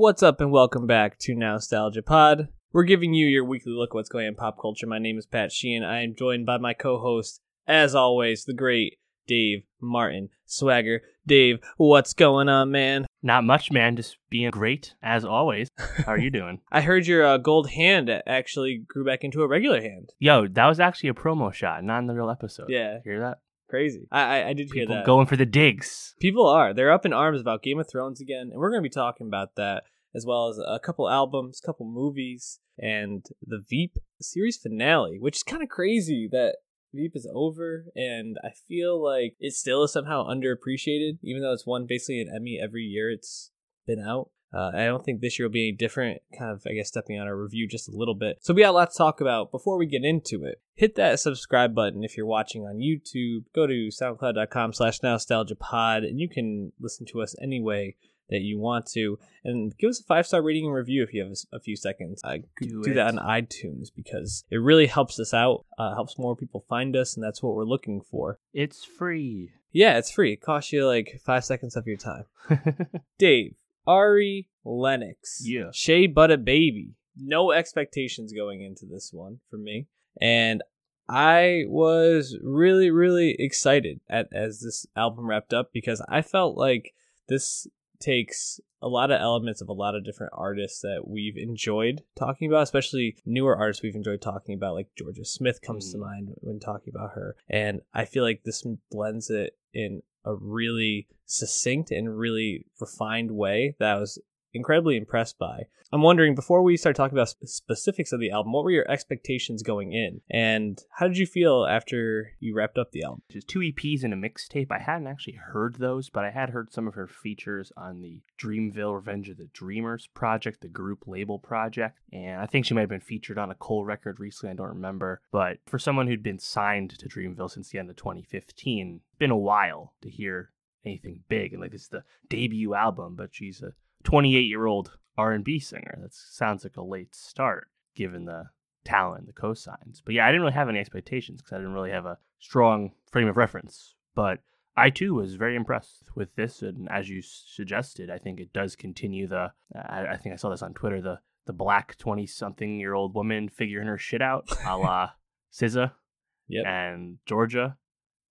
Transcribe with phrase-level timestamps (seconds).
[0.00, 2.48] What's up, and welcome back to Nostalgia Pod.
[2.72, 4.86] We're giving you your weekly look at what's going on in pop culture.
[4.86, 5.84] My name is Pat Sheehan.
[5.84, 11.02] I am joined by my co-host, as always, the great Dave Martin Swagger.
[11.26, 13.04] Dave, what's going on, man?
[13.22, 13.94] Not much, man.
[13.94, 15.68] Just being great as always.
[15.78, 16.62] How are you doing?
[16.72, 20.14] I heard your uh, gold hand actually grew back into a regular hand.
[20.18, 22.70] Yo, that was actually a promo shot, not in the real episode.
[22.70, 23.40] Yeah, Hear that?
[23.70, 24.06] crazy.
[24.10, 25.06] I I, I did hear People that.
[25.06, 26.14] going for the digs.
[26.20, 26.74] People are.
[26.74, 29.26] They're up in arms about Game of Thrones again, and we're going to be talking
[29.26, 34.56] about that as well as a couple albums, a couple movies, and the Veep series
[34.56, 36.56] finale, which is kind of crazy that
[36.92, 41.66] Veep is over, and I feel like it still is somehow underappreciated, even though it's
[41.66, 43.50] won basically an Emmy every year it's
[43.86, 44.30] been out.
[44.52, 47.20] Uh, I don't think this year will be any different, kind of, I guess, stepping
[47.20, 48.38] on our review just a little bit.
[48.40, 49.52] So we got a lot to talk about.
[49.52, 53.44] Before we get into it, hit that subscribe button if you're watching on YouTube.
[53.54, 57.94] Go to soundcloud.com slash nostalgiapod, and you can listen to us any way
[58.30, 59.18] that you want to.
[59.44, 62.20] And give us a five-star rating and review if you have a few seconds.
[62.24, 66.34] Uh, Do do that on iTunes because it really helps us out, uh, helps more
[66.36, 68.38] people find us, and that's what we're looking for.
[68.52, 69.50] It's free.
[69.72, 70.32] Yeah, it's free.
[70.32, 72.24] It costs you like five seconds of your time.
[73.18, 73.54] Dave,
[73.86, 75.70] Ari Lennox, Yeah.
[75.72, 76.94] Shea Butter Baby.
[77.16, 79.86] No expectations going into this one for me,
[80.20, 80.62] and
[81.08, 86.94] I was really, really excited at as this album wrapped up because I felt like
[87.28, 87.66] this
[88.00, 92.48] takes a lot of elements of a lot of different artists that we've enjoyed talking
[92.48, 96.00] about, especially newer artists we've enjoyed talking about, like Jorja Smith comes to Mm.
[96.00, 97.36] mind when talking about her.
[97.48, 103.76] And I feel like this blends it in a really succinct and really refined way
[103.78, 104.18] that I was
[104.52, 105.66] incredibly impressed by.
[105.92, 109.62] I'm wondering, before we start talking about specifics of the album, what were your expectations
[109.62, 110.20] going in?
[110.30, 113.22] And how did you feel after you wrapped up the album?
[113.28, 114.70] Just two EPs and a mixtape.
[114.70, 118.20] I hadn't actually heard those, but I had heard some of her features on the
[118.40, 121.98] Dreamville Revenge of the Dreamers project, the group label project.
[122.12, 124.52] And I think she might have been featured on a Cole record recently.
[124.52, 125.22] I don't remember.
[125.32, 129.36] But for someone who'd been signed to Dreamville since the end of 2015, been a
[129.36, 130.50] while to hear
[130.84, 131.52] anything big.
[131.52, 133.72] And like this is the debut album, but she's a
[134.04, 135.98] 28 year old R&B singer.
[136.00, 138.44] That sounds like a late start given the
[138.84, 140.00] talent, the cosigns.
[140.04, 142.92] But yeah, I didn't really have any expectations because I didn't really have a strong
[143.10, 143.94] frame of reference.
[144.14, 144.38] But
[144.76, 148.76] I too was very impressed with this, and as you suggested, I think it does
[148.76, 149.52] continue the.
[149.74, 151.00] I, I think I saw this on Twitter.
[151.02, 155.10] The the black twenty something year old woman figuring her shit out, a la
[155.52, 155.92] SZA
[156.48, 156.64] Yep.
[156.66, 157.74] and Jorja,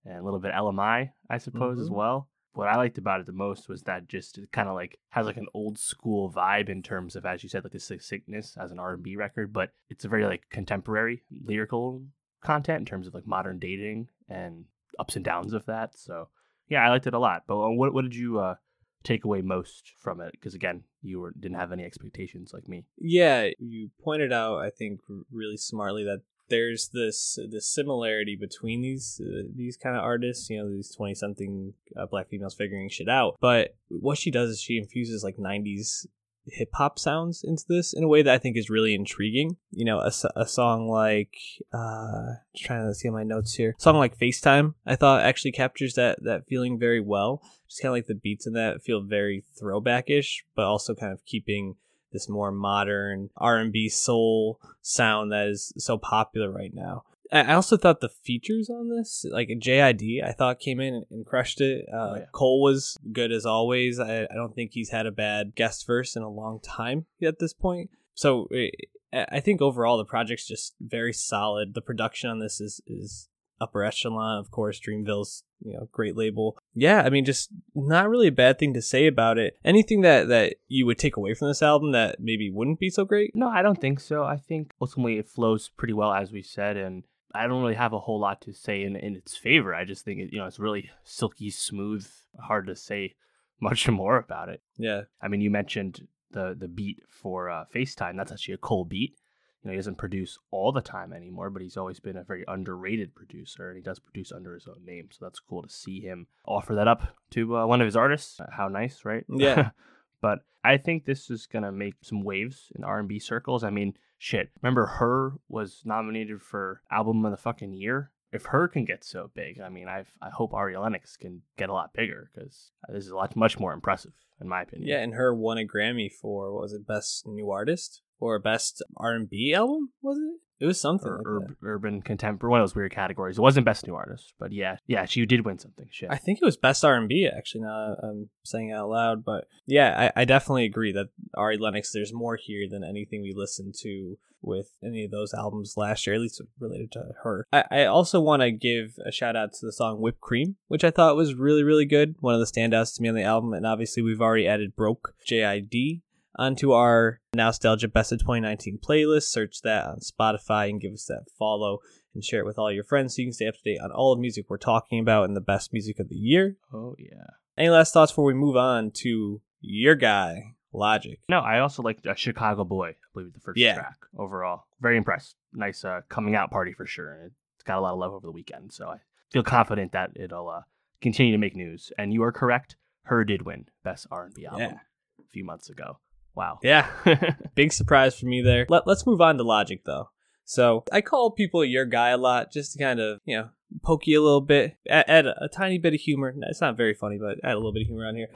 [0.04, 1.94] and a little bit Ella Mai, I suppose as Mhm.
[1.94, 2.29] well.
[2.52, 5.26] What I liked about it the most was that just it kind of like has
[5.26, 8.72] like an old school vibe in terms of, as you said, like the sickness as
[8.72, 12.02] an R and B record, but it's a very like contemporary lyrical
[12.42, 14.64] content in terms of like modern dating and
[14.98, 15.98] ups and downs of that.
[15.98, 16.28] So
[16.68, 17.44] yeah, I liked it a lot.
[17.46, 18.54] But uh, what what did you uh,
[19.02, 20.32] take away most from it?
[20.32, 22.84] Because again, you were didn't have any expectations like me.
[22.98, 25.00] Yeah, you pointed out, I think,
[25.30, 30.50] really smartly that there's this this similarity between these uh, these kind of artists.
[30.50, 33.36] You know, these twenty something uh, black females figuring shit out.
[33.40, 36.06] But what she does is she infuses like '90s
[36.46, 39.56] hip hop sounds into this in a way that I think is really intriguing.
[39.70, 41.34] You know, a song like
[41.72, 43.74] uh trying to see my notes here.
[43.78, 47.42] A song like FaceTime, I thought actually captures that that feeling very well.
[47.68, 51.24] Just kind of like the beats in that feel very throwbackish, but also kind of
[51.24, 51.76] keeping
[52.12, 57.04] this more modern R&B soul sound that is so popular right now.
[57.32, 61.60] I also thought the features on this, like JID, I thought came in and crushed
[61.60, 61.84] it.
[61.92, 62.24] Uh, Oh, yeah.
[62.32, 64.00] Cole was good as always.
[64.00, 67.38] I, I don't think he's had a bad guest verse in a long time at
[67.38, 67.90] this point.
[68.14, 68.70] So I
[69.12, 71.74] I think overall the project's just very solid.
[71.74, 73.28] The production on this is is
[73.60, 74.80] upper echelon, of course.
[74.80, 76.56] Dreamville's you know great label.
[76.74, 79.58] Yeah, I mean, just not really a bad thing to say about it.
[79.64, 83.04] Anything that that you would take away from this album that maybe wouldn't be so
[83.04, 83.32] great?
[83.34, 84.24] No, I don't think so.
[84.24, 87.04] I think ultimately it flows pretty well, as we said, and
[87.34, 89.74] I don't really have a whole lot to say in, in its favor.
[89.74, 92.06] I just think it, you know, it's really silky smooth.
[92.40, 93.14] Hard to say
[93.60, 94.62] much more about it.
[94.76, 98.16] Yeah, I mean, you mentioned the the beat for uh, FaceTime.
[98.16, 99.14] That's actually a Cole beat.
[99.62, 102.44] You know, he doesn't produce all the time anymore, but he's always been a very
[102.48, 105.08] underrated producer, and he does produce under his own name.
[105.10, 108.40] So that's cool to see him offer that up to uh, one of his artists.
[108.40, 109.24] Uh, How nice, right?
[109.28, 109.70] Yeah.
[110.22, 113.62] but I think this is gonna make some waves in R and B circles.
[113.62, 114.50] I mean, shit.
[114.62, 115.34] Remember, H.E.R.
[115.48, 118.12] was nominated for album of the fucking year.
[118.32, 118.68] If H.E.R.
[118.68, 121.92] can get so big, I mean, I I hope Ari Lennox can get a lot
[121.92, 124.88] bigger because this is a lot much more impressive in my opinion.
[124.88, 125.34] yeah, and H.E.R.
[125.34, 129.54] won a Grammy for what was it, best new artist or best R and B
[129.54, 129.90] album.
[130.02, 130.40] Was it?
[130.60, 133.38] It was something or like ur- urban contemporary, one of those weird categories.
[133.38, 135.86] It wasn't best new artist, but yeah, yeah, she did win something.
[135.90, 136.10] Shit.
[136.10, 137.26] I think it was best R and B.
[137.26, 141.56] Actually, now I'm saying it out loud, but yeah, I, I definitely agree that Ari
[141.56, 141.92] Lennox.
[141.92, 146.14] There's more here than anything we listened to with any of those albums last year,
[146.14, 147.46] at least related to her.
[147.52, 150.84] I, I also want to give a shout out to the song Whipped Cream, which
[150.84, 152.16] I thought was really, really good.
[152.20, 153.54] One of the standouts to me on the album.
[153.54, 156.02] And obviously, we've already added Broke JID
[156.36, 159.24] onto our Nostalgia Best of 2019 playlist.
[159.24, 161.78] Search that on Spotify and give us that follow
[162.14, 163.90] and share it with all your friends so you can stay up to date on
[163.92, 166.56] all the music we're talking about and the best music of the year.
[166.72, 167.24] oh yeah.
[167.58, 171.18] Any last thoughts before we move on to your guy, Logic?
[171.28, 172.90] No, I also like Chicago Boy.
[172.90, 173.74] I believe the first Yeah.
[173.74, 174.64] track overall.
[174.80, 175.36] Very impressed.
[175.52, 177.12] Nice uh, coming out party for sure.
[177.12, 178.98] And it's got a lot of love over the weekend, so I
[179.32, 180.62] feel confident that it'll uh,
[181.02, 181.92] continue to make news.
[181.98, 182.76] And you are correct.
[183.06, 183.24] H.E.R.
[183.24, 184.72] did win best R and B album Yeah.
[185.18, 185.98] a few months ago.
[186.34, 186.58] Wow.
[186.62, 186.88] Yeah,
[187.54, 188.66] big surprise for me there.
[188.68, 190.10] Let, let's move on to Logic though.
[190.44, 193.50] So I call people your guy a lot just to kind of, you know,
[193.84, 196.34] poke you a little bit, add, add a, a tiny bit of humor.
[196.42, 198.28] It's not very funny, but add a little bit of humor on here.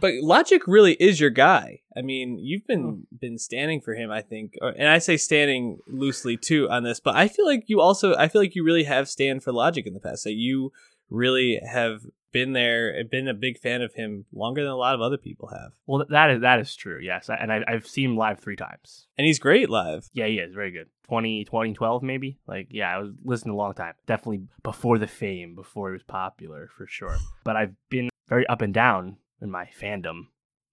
[0.00, 1.82] But Logic really is your guy.
[1.96, 3.16] I mean, you've been hmm.
[3.16, 6.98] been standing for him, I think, or, and I say standing loosely too on this.
[6.98, 9.86] But I feel like you also, I feel like you really have stand for Logic
[9.86, 10.24] in the past.
[10.24, 10.72] That you
[11.08, 12.00] really have
[12.34, 15.16] been there, and been a big fan of him longer than a lot of other
[15.16, 15.72] people have.
[15.86, 16.98] Well, that is that is true.
[17.00, 19.06] Yes, and I, I've seen him live three times.
[19.16, 20.10] And he's great live.
[20.12, 20.88] Yeah, he is very good.
[21.04, 22.38] 20, 2012 maybe.
[22.46, 23.94] Like, yeah, I was listening a long time.
[24.06, 27.16] Definitely before the fame, before he was popular for sure.
[27.44, 30.26] But I've been very up and down in my fandom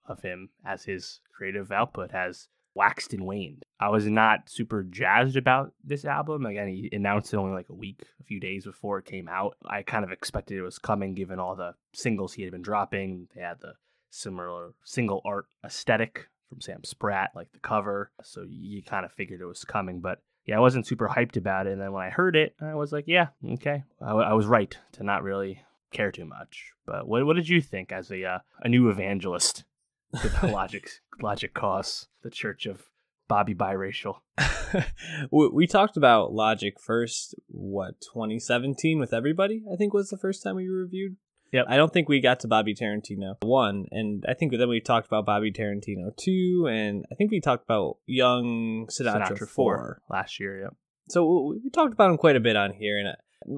[0.07, 3.63] of him as his creative output has waxed and waned.
[3.79, 6.45] I was not super jazzed about this album.
[6.45, 9.57] Again, he announced it only like a week, a few days before it came out.
[9.65, 13.27] I kind of expected it was coming given all the singles he had been dropping.
[13.35, 13.73] They had the
[14.09, 18.11] similar single art aesthetic from Sam Spratt, like the cover.
[18.23, 20.01] So you kind of figured it was coming.
[20.01, 21.73] But yeah, I wasn't super hyped about it.
[21.73, 23.83] And then when I heard it, I was like, yeah, okay.
[24.01, 26.71] I, w- I was right to not really care too much.
[26.85, 29.63] But what, what did you think as a, uh, a new evangelist
[30.11, 30.87] the Logic,
[31.21, 32.83] Logic cause, the church of
[33.27, 34.17] Bobby Biracial?
[35.31, 39.63] we, we talked about Logic first, what, 2017 with everybody?
[39.71, 41.17] I think was the first time we reviewed.
[41.51, 41.65] Yep.
[41.67, 45.07] I don't think we got to Bobby Tarantino 1, and I think then we talked
[45.07, 50.01] about Bobby Tarantino 2, and I think we talked about Young Sinatra, 4.
[50.09, 50.61] last year.
[50.61, 50.75] Yep.
[51.09, 53.15] So we, we talked about him quite a bit on here, and uh,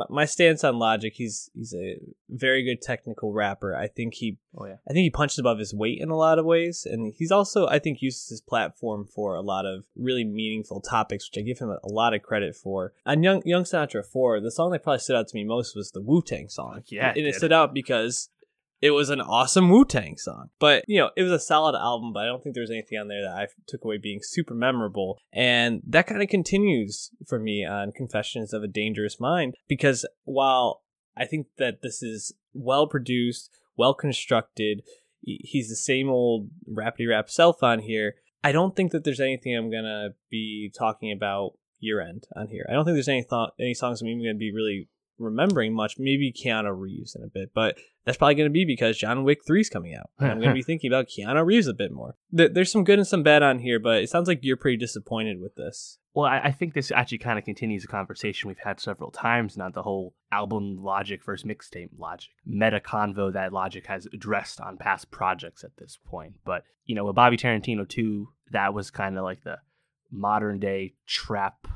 [0.09, 1.99] my, stance on Logic, he's he's a
[2.29, 3.75] very good technical rapper.
[3.75, 4.75] I think he Oh yeah.
[4.87, 7.67] I think he punched above his weight in a lot of ways, and he's also,
[7.67, 11.59] I think, uses his platform for a lot of really meaningful topics, which I give
[11.59, 12.93] him a, a lot of credit for.
[13.05, 15.91] On Young Young Sinatra Four, the song that probably stood out to me most was
[15.91, 16.83] the Wu Tang song.
[16.87, 17.35] Yeah, it and it did.
[17.35, 18.29] stood out because
[18.83, 20.49] it was an awesome Wu Tang song.
[20.59, 22.99] But you know, it was a solid album, but I don't think there was anything
[22.99, 25.17] on there that I took away being super memorable.
[25.31, 30.81] And that kind of continues for me on Confessions of a Dangerous Mind because while
[31.15, 34.81] I think that this is well produced, well constructed.
[35.21, 38.15] He's the same old rapidy rap self on here.
[38.43, 42.65] I don't think that there's anything I'm gonna be talking about year end on here.
[42.69, 44.89] I don't think there's any thought any songs I'm even gonna be really
[45.23, 45.97] remembering much.
[45.97, 49.61] Maybe Keanu Reeves in a bit, but that's probably gonna be because John Wick 3
[49.61, 50.09] is coming out.
[50.19, 52.15] And I'm gonna be thinking about Keanu Reeves a bit more.
[52.31, 55.39] There's some good and some bad on here, but it sounds like you're pretty disappointed
[55.39, 55.99] with this.
[56.13, 59.57] Well, I, I think this actually kind of continues a conversation we've had several times,
[59.57, 64.77] not the whole album Logic versus mixtape Logic meta convo that Logic has addressed on
[64.77, 66.35] past projects at this point.
[66.45, 69.57] But, you know, with Bobby Tarantino 2, that was kind of like the
[70.11, 71.67] modern day trap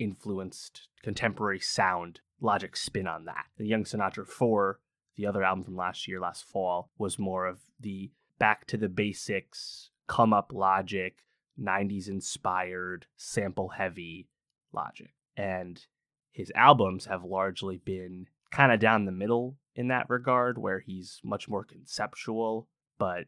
[0.00, 3.46] influenced contemporary sound Logic spin on that.
[3.56, 4.78] The Young Sinatra 4,
[5.16, 8.88] the other album from last year, last fall, was more of the back to the
[8.88, 11.22] basics, come up Logic,
[11.60, 14.28] 90s inspired, sample heavy
[14.72, 15.12] logic.
[15.36, 15.84] And
[16.32, 21.20] his albums have largely been kind of down the middle in that regard, where he's
[21.22, 22.68] much more conceptual,
[22.98, 23.26] but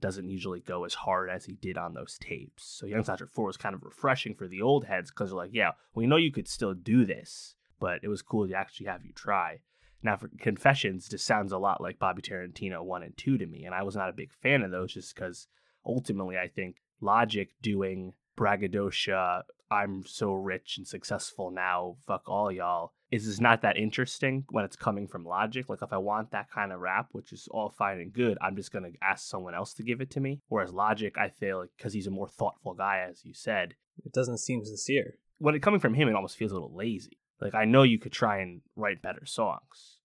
[0.00, 2.64] doesn't usually go as hard as he did on those tapes.
[2.64, 5.50] So Young Sinatra 4 was kind of refreshing for the old heads because they're like,
[5.52, 9.04] yeah, we know you could still do this, but it was cool to actually have
[9.04, 9.60] you try.
[10.02, 13.64] Now, for Confessions, just sounds a lot like Bobby Tarantino 1 and 2 to me,
[13.64, 15.48] and I was not a big fan of those just because
[15.84, 22.92] ultimately I think Logic doing braggadocio, I'm so rich and successful now, fuck all y'all,
[23.10, 25.68] is is not that interesting when it's coming from Logic.
[25.68, 28.56] Like if I want that kind of rap, which is all fine and good, I'm
[28.56, 30.40] just gonna ask someone else to give it to me.
[30.48, 34.12] Whereas Logic, I feel like because he's a more thoughtful guy, as you said, It
[34.12, 35.18] doesn't seem sincere.
[35.38, 37.18] when it coming from him, it almost feels a little lazy.
[37.40, 39.98] Like I know you could try and write better songs,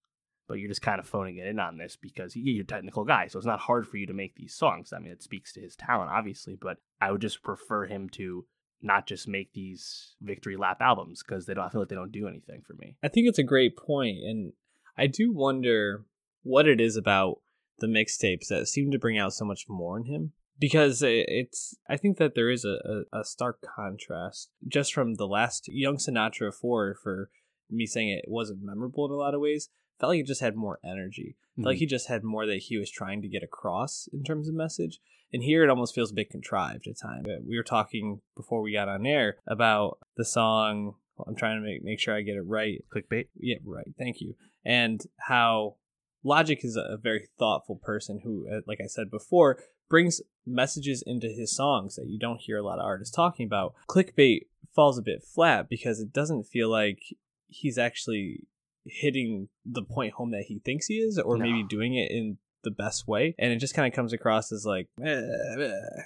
[0.47, 3.27] but you're just kind of phoning it in on this because you're a technical guy.
[3.27, 4.91] So it's not hard for you to make these songs.
[4.93, 8.45] I mean, it speaks to his talent, obviously, but I would just prefer him to
[8.81, 12.11] not just make these victory lap albums because they don't I feel like they don't
[12.11, 12.97] do anything for me.
[13.03, 14.53] I think it's a great point, and
[14.97, 16.05] I do wonder
[16.43, 17.37] what it is about
[17.79, 20.33] the mixtapes that seem to bring out so much more in him.
[20.61, 25.25] Because it's, I think that there is a, a, a stark contrast just from the
[25.25, 27.31] last Young Sinatra 4 for
[27.67, 29.69] me saying it wasn't memorable in a lot of ways.
[29.99, 31.35] Felt like it just had more energy.
[31.53, 31.63] Mm-hmm.
[31.63, 34.47] Felt like he just had more that he was trying to get across in terms
[34.47, 34.99] of message.
[35.33, 37.25] And here it almost feels a bit contrived at times.
[37.47, 40.93] We were talking before we got on air about the song.
[41.25, 42.83] I'm trying to make, make sure I get it right.
[42.95, 43.29] Clickbait?
[43.35, 43.87] Yeah, right.
[43.97, 44.35] Thank you.
[44.63, 45.77] And how
[46.23, 49.57] Logic is a very thoughtful person who, uh, like I said before,
[49.91, 53.75] brings messages into his songs that you don't hear a lot of artists talking about.
[53.87, 56.99] Clickbait falls a bit flat because it doesn't feel like
[57.47, 58.47] he's actually
[58.85, 61.43] hitting the point home that he thinks he is, or no.
[61.43, 64.65] maybe doing it in the best way, and it just kind of comes across as
[64.65, 65.21] like, eh,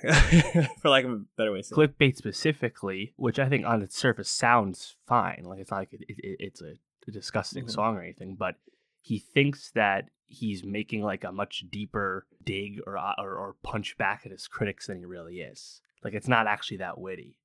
[0.04, 1.60] eh, for lack of a better way.
[1.60, 5.78] To say Clickbait specifically, which I think on its surface sounds fine, like it's not
[5.78, 6.74] like it, it, it's a,
[7.08, 7.72] a disgusting mm-hmm.
[7.72, 8.56] song or anything, but
[9.02, 13.98] he thinks that he's making like a much deeper dig or, uh, or or punch
[13.98, 15.82] back at his critics than he really is.
[16.04, 17.40] Like it's not actually that witty,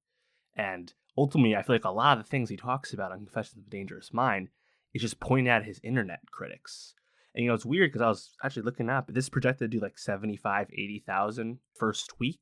[0.57, 3.59] and ultimately, I feel like a lot of the things he talks about on Confessions
[3.59, 4.49] of a Dangerous Mind
[4.93, 6.95] is just pointing at his internet critics
[7.35, 9.07] and you know, it's weird because I was actually looking up.
[9.09, 12.41] This projected to do like 75, 80,000 first week.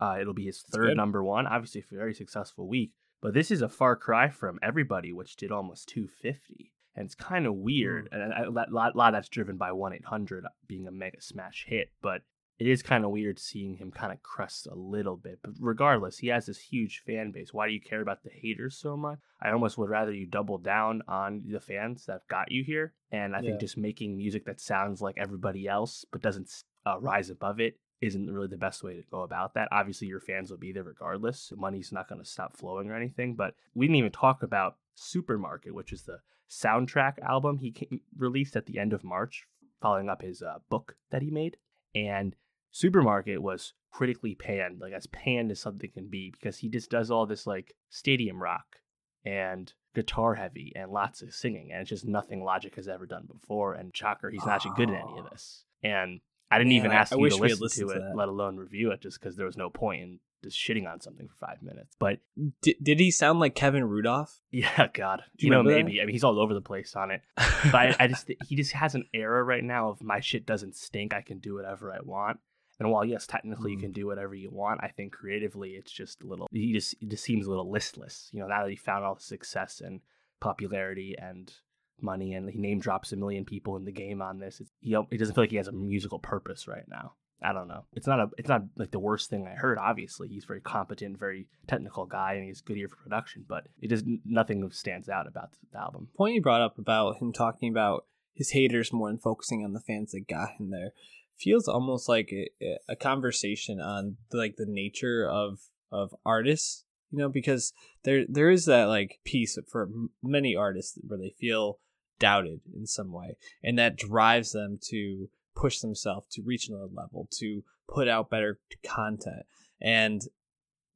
[0.00, 1.46] Uh, it'll be his third number one.
[1.46, 2.92] Obviously, a very successful week.
[3.20, 6.72] But this is a far cry from everybody, which did almost 250.
[6.96, 8.10] And it's kind of weird.
[8.10, 8.22] Mm.
[8.22, 11.66] And a lot, a lot of that's driven by 1 800 being a mega smash
[11.68, 11.90] hit.
[12.02, 12.22] But
[12.60, 15.38] it is kind of weird seeing him kind of crust a little bit.
[15.42, 17.54] But regardless, he has this huge fan base.
[17.54, 19.18] Why do you care about the haters so much?
[19.40, 22.92] I almost would rather you double down on the fans that got you here.
[23.10, 23.50] And I yeah.
[23.50, 26.50] think just making music that sounds like everybody else but doesn't
[26.84, 29.68] uh, rise above it isn't really the best way to go about that.
[29.72, 31.52] Obviously, your fans will be there regardless.
[31.56, 33.34] Money's not going to stop flowing or anything.
[33.34, 36.18] But we didn't even talk about Supermarket, which is the
[36.48, 39.46] soundtrack album he came, released at the end of March,
[39.80, 41.56] following up his uh, book that he made.
[41.94, 42.36] And
[42.70, 47.10] Supermarket was critically panned, like as panned as something can be, because he just does
[47.10, 48.76] all this like stadium rock
[49.24, 53.26] and guitar heavy and lots of singing, and it's just nothing Logic has ever done
[53.30, 53.74] before.
[53.74, 55.64] And Shocker, he's not actually good at any of this.
[55.82, 56.20] And
[56.50, 58.90] I didn't even ask I, you I to listen to, to it, let alone review
[58.92, 61.94] it, just because there was no point in just shitting on something for five minutes.
[61.98, 62.18] But
[62.62, 64.40] did, did he sound like Kevin Rudolf?
[64.52, 65.96] Yeah, God, you, you know maybe.
[65.96, 66.02] That?
[66.02, 67.22] I mean, he's all over the place on it.
[67.36, 70.74] but I, I just he just has an era right now of my shit doesn't
[70.74, 71.14] stink.
[71.14, 72.40] I can do whatever I want.
[72.80, 73.74] And while yes, technically mm.
[73.74, 76.48] you can do whatever you want, I think creatively it's just a little.
[76.50, 78.28] He just he just seems a little listless.
[78.32, 80.00] You know, now that he found all the success and
[80.40, 81.52] popularity and
[82.00, 85.16] money, and he name drops a million people in the game on this, he he
[85.16, 87.12] doesn't feel like he has a musical purpose right now.
[87.42, 87.84] I don't know.
[87.94, 88.28] It's not a.
[88.36, 89.78] It's not like the worst thing I heard.
[89.78, 93.44] Obviously, he's very competent, very technical guy, and he's good ear for production.
[93.48, 96.08] But it just nothing stands out about the album.
[96.16, 98.04] Point you brought up about him talking about
[98.34, 100.92] his haters more than focusing on the fans that got him there
[101.40, 105.58] feels almost like a, a conversation on like the nature of
[105.90, 107.72] of artists you know because
[108.04, 109.88] there there is that like piece for
[110.22, 111.78] many artists where they feel
[112.18, 115.28] doubted in some way and that drives them to
[115.60, 119.44] push themselves to reach another level to put out better content.
[119.80, 120.22] And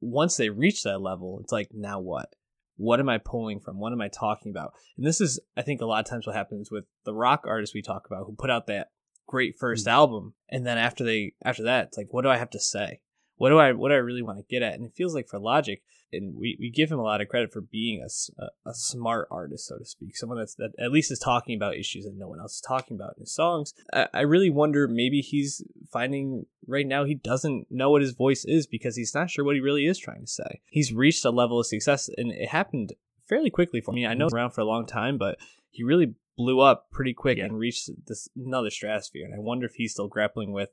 [0.01, 2.29] once they reach that level it's like now what?
[2.77, 3.79] What am i pulling from?
[3.79, 4.73] What am i talking about?
[4.97, 7.75] And this is i think a lot of times what happens with the rock artists
[7.75, 8.89] we talk about who put out that
[9.27, 9.89] great 1st mm-hmm.
[9.89, 13.01] album and then after they after that it's like what do i have to say?
[13.37, 14.73] What do i what do i really want to get at?
[14.73, 15.83] And it feels like for logic
[16.15, 19.27] and we, we give him a lot of credit for being a, a, a smart
[19.31, 22.27] artist so to speak someone that's that at least is talking about issues that no
[22.27, 26.45] one else is talking about in his songs I, I really wonder maybe he's finding
[26.67, 29.61] right now he doesn't know what his voice is because he's not sure what he
[29.61, 32.93] really is trying to say he's reached a level of success and it happened
[33.27, 35.37] fairly quickly for me i know around for a long time but
[35.69, 37.45] he really blew up pretty quick yeah.
[37.45, 39.25] and reached this another stratosphere.
[39.25, 40.69] And I wonder if he's still grappling with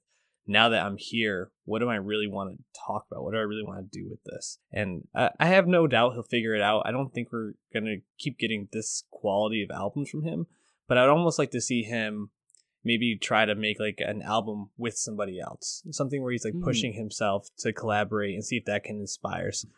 [0.46, 3.22] now that I'm here, what do I really want to talk about?
[3.22, 4.58] What do I really want to do with this?
[4.72, 6.82] And I, I have no doubt he'll figure it out.
[6.84, 10.46] I don't think we're going to keep getting this quality of albums from him,
[10.88, 12.30] but I'd almost like to see him
[12.84, 16.64] maybe try to make like an album with somebody else, something where he's like mm.
[16.64, 19.70] pushing himself to collaborate and see if that can inspire some,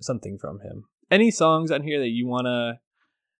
[0.00, 0.84] something from him.
[1.10, 2.78] Any songs on here that you want to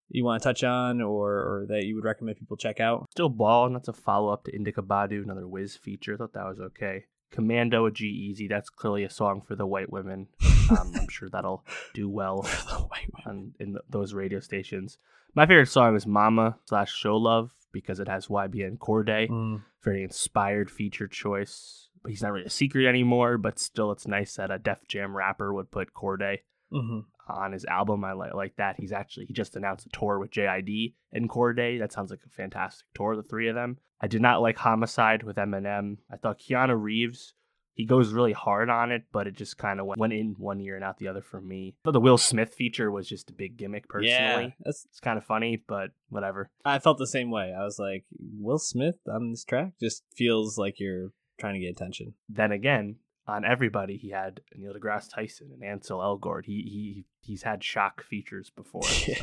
[0.09, 3.09] you want to touch on or, or that you would recommend people check out?
[3.11, 6.17] Still Ball, and that's a follow up to Indica Badu, another Wiz feature.
[6.17, 7.05] Thought that was okay.
[7.31, 10.29] Commando, a G-Eazy, that's clearly a song for the white women.
[10.71, 12.49] Um, I'm sure that'll do well
[13.27, 14.99] on, in the, those radio stations.
[15.35, 19.29] My favorite song is Mama slash Show Love because it has YBN Cordae.
[19.29, 19.63] Mm.
[19.83, 21.89] Very inspired feature choice.
[22.03, 25.17] But he's not really a secret anymore, but still, it's nice that a Def Jam
[25.17, 26.39] rapper would put Cordae
[26.75, 28.04] hmm on his album.
[28.04, 28.76] I like, like that.
[28.78, 31.78] He's actually, he just announced a tour with JID and Cordae.
[31.78, 33.78] That sounds like a fantastic tour, the three of them.
[34.00, 35.99] I did not like Homicide with Eminem.
[36.11, 37.35] I thought Keanu Reeves,
[37.75, 40.61] he goes really hard on it, but it just kind of went, went in one
[40.61, 41.75] year and out the other for me.
[41.83, 44.11] But the Will Smith feature was just a big gimmick personally.
[44.11, 46.50] Yeah, that's, It's kind of funny, but whatever.
[46.64, 47.54] I felt the same way.
[47.59, 48.04] I was like,
[48.38, 52.14] Will Smith on this track just feels like you're trying to get attention.
[52.28, 56.45] Then again, on everybody, he had Neil deGrasse Tyson and Ansel Elgort.
[56.45, 58.83] He he he's had shock features before.
[58.88, 59.14] so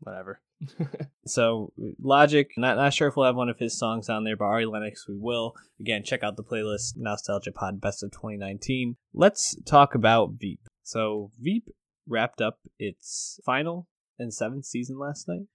[0.00, 0.40] whatever.
[1.24, 4.46] So Logic, not not sure if we'll have one of his songs on there, but
[4.46, 5.54] Ari Lennox we will.
[5.80, 8.96] Again, check out the playlist Nostalgia Pod Best of 2019.
[9.14, 10.60] Let's talk about Veep.
[10.82, 11.68] So Veep
[12.08, 13.86] wrapped up its final
[14.18, 15.46] and seventh season last night,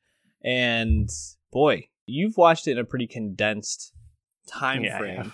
[0.42, 1.10] and
[1.52, 3.94] boy, you've watched it in a pretty condensed
[4.48, 5.34] time Yeah, frame.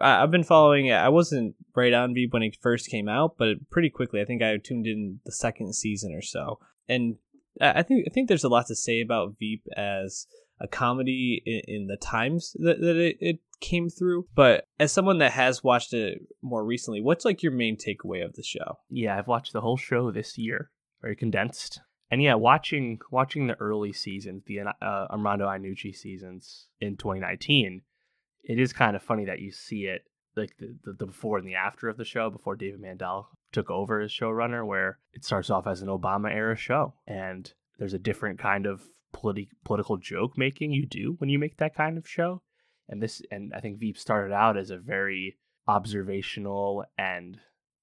[0.00, 0.94] I've been following it.
[0.94, 4.42] I wasn't right on Veep when it first came out, but pretty quickly, I think
[4.42, 6.58] I tuned in the second season or so,
[6.88, 7.16] and
[7.60, 10.26] I I think I think there's a lot to say about Veep as
[10.60, 14.26] a comedy in, in the times that, that it, it came through.
[14.34, 18.34] But as someone that has watched it more recently, what's like your main takeaway of
[18.34, 18.78] the show?
[18.88, 20.70] Yeah, I've watched the whole show this year,
[21.00, 21.80] very condensed.
[22.10, 27.82] And yeah, watching watching the early seasons, the uh, Armando Iannucci seasons in 2019,
[28.42, 30.02] it is kind of funny that you see it
[30.36, 33.70] like the, the, the before and the after of the show, before David Mandel took
[33.70, 37.98] over as showrunner, where it starts off as an Obama era show, and there's a
[37.98, 38.82] different kind of
[39.14, 42.42] politi- political joke making you do when you make that kind of show.
[42.88, 47.38] And this, and I think Veep started out as a very observational and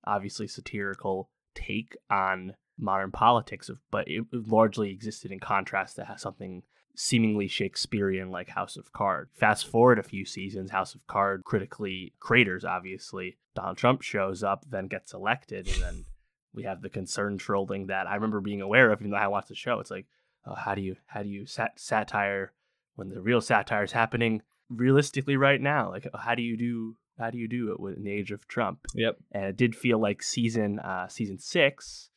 [0.05, 6.63] obviously satirical take on modern politics, of, but it largely existed in contrast to something
[7.01, 9.31] seemingly Shakespearean like House of Cards.
[9.33, 13.37] Fast forward a few seasons, House of Cards critically craters, obviously.
[13.55, 16.05] Donald Trump shows up, then gets elected, and then
[16.53, 19.47] we have the concern trolling that I remember being aware of, even though I watched
[19.47, 19.79] the show.
[19.79, 20.07] It's like,
[20.45, 22.51] oh, how do you how do you sat- satire
[22.95, 25.89] when the real satire is happening realistically right now?
[25.89, 28.79] Like, how do you do how do you do it in the age of Trump?
[28.93, 29.15] Yep.
[29.31, 32.09] and it did feel like season uh, season six,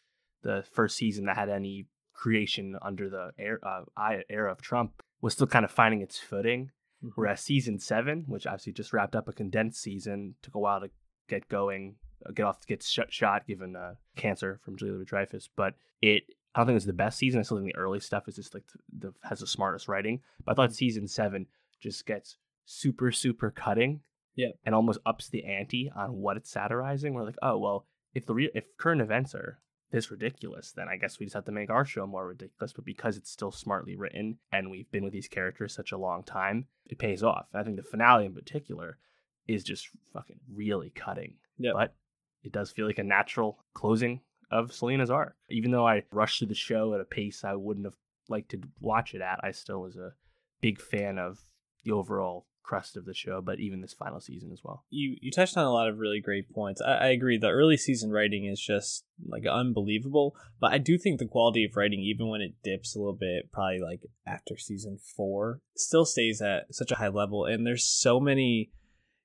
[0.43, 1.87] the first season that had any
[2.23, 3.59] creation under the era,
[3.97, 6.71] uh, era of Trump, was still kind of finding its footing.
[7.17, 10.91] Whereas season seven, which obviously just wrapped up a condensed season, took a while to
[11.29, 15.49] get going, uh, get off, get shut shot given uh, cancer from Julia Dreyfus.
[15.57, 16.23] But it,
[16.55, 17.41] I don't think it's the best season.
[17.41, 20.21] I still think the early stuff is just like the, the has the smartest writing.
[20.45, 21.47] But I thought season seven
[21.81, 24.01] just gets super super cutting
[24.37, 24.53] Yep.
[24.65, 27.15] and almost ups the ante on what it's satirizing.
[27.15, 29.59] We're like, oh well, if the real if current events are
[29.93, 32.73] this ridiculous, then I guess we just have to make our show more ridiculous.
[32.73, 36.25] But because it's still smartly written and we've been with these characters such a long
[36.25, 37.47] time, it pays off.
[37.55, 38.99] I think the finale in particular
[39.47, 41.35] is just fucking really cutting.
[41.59, 41.75] Yep.
[41.75, 41.95] But
[42.43, 45.37] it does feel like a natural closing of Selina's arc.
[45.51, 47.97] Even though I rushed through the show at a pace I wouldn't have
[48.29, 50.15] liked to watch it at, I still was a
[50.61, 51.41] big fan of
[51.85, 54.85] the overall crust of the show, but even this final season as well.
[54.91, 56.81] you you touched on a lot of really great points.
[56.81, 57.39] I, I agree.
[57.39, 61.77] The early season writing is just like unbelievable, but I do think the quality of
[61.77, 66.41] writing, even when it dips a little bit, probably like after season four, still stays
[66.41, 67.45] at such a high level.
[67.45, 68.71] And there's so many.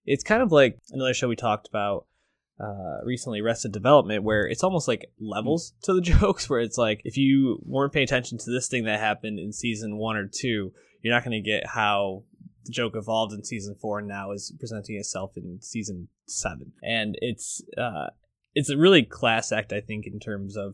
[0.05, 2.05] It's kind of like another show we talked about
[2.59, 6.49] uh, recently, Arrested Development, where it's almost like levels to the jokes.
[6.49, 9.97] Where it's like if you weren't paying attention to this thing that happened in season
[9.97, 10.71] one or two,
[11.01, 12.23] you're not going to get how
[12.67, 16.73] the joke evolved in season four and now is presenting itself in season seven.
[16.83, 18.07] And it's uh
[18.53, 20.73] it's a really class act i think in terms of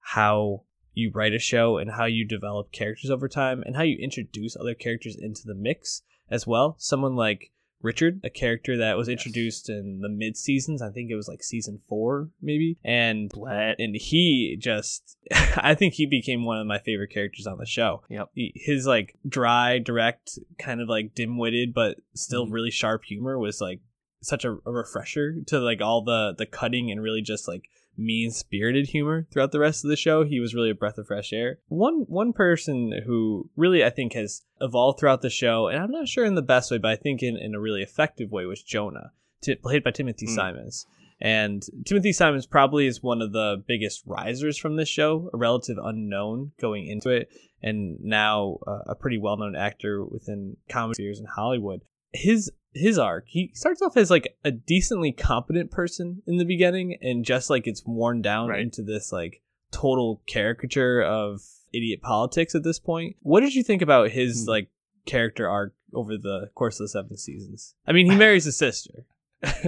[0.00, 3.96] how you write a show and how you develop characters over time and how you
[4.00, 6.76] introduce other characters into the mix as well.
[6.78, 11.16] Someone like richard a character that was introduced in the mid seasons i think it
[11.16, 13.76] was like season four maybe and Bled.
[13.78, 15.16] and he just
[15.56, 18.30] i think he became one of my favorite characters on the show Yep.
[18.34, 22.52] He- his like dry direct kind of like dim-witted but still Mhm.
[22.52, 23.80] really sharp humor was like
[24.22, 27.62] such a, a refresher to like all the the cutting and really just like
[27.96, 31.06] mean spirited humor throughout the rest of the show he was really a breath of
[31.06, 35.82] fresh air one one person who really i think has evolved throughout the show and
[35.82, 38.30] i'm not sure in the best way but i think in, in a really effective
[38.30, 40.34] way was jonah t- played by timothy Mm.
[40.34, 40.86] simons
[41.22, 45.76] and Timothy Simons probably is one of the biggest risers from this show, a relative
[45.82, 47.28] unknown going into it,
[47.62, 51.82] and now uh, a pretty well-known actor within comedy spheres in Hollywood.
[52.12, 56.96] His his arc, he starts off as like a decently competent person in the beginning,
[57.02, 58.60] and just like it's worn down Right.
[58.60, 59.42] into this like
[59.72, 61.40] total caricature of
[61.72, 63.16] idiot politics at this point.
[63.20, 64.50] What did you think about his Hmm.
[64.50, 64.68] like
[65.06, 67.74] character arc over the course of the seven seasons.
[67.86, 69.06] I mean, he marries his sister,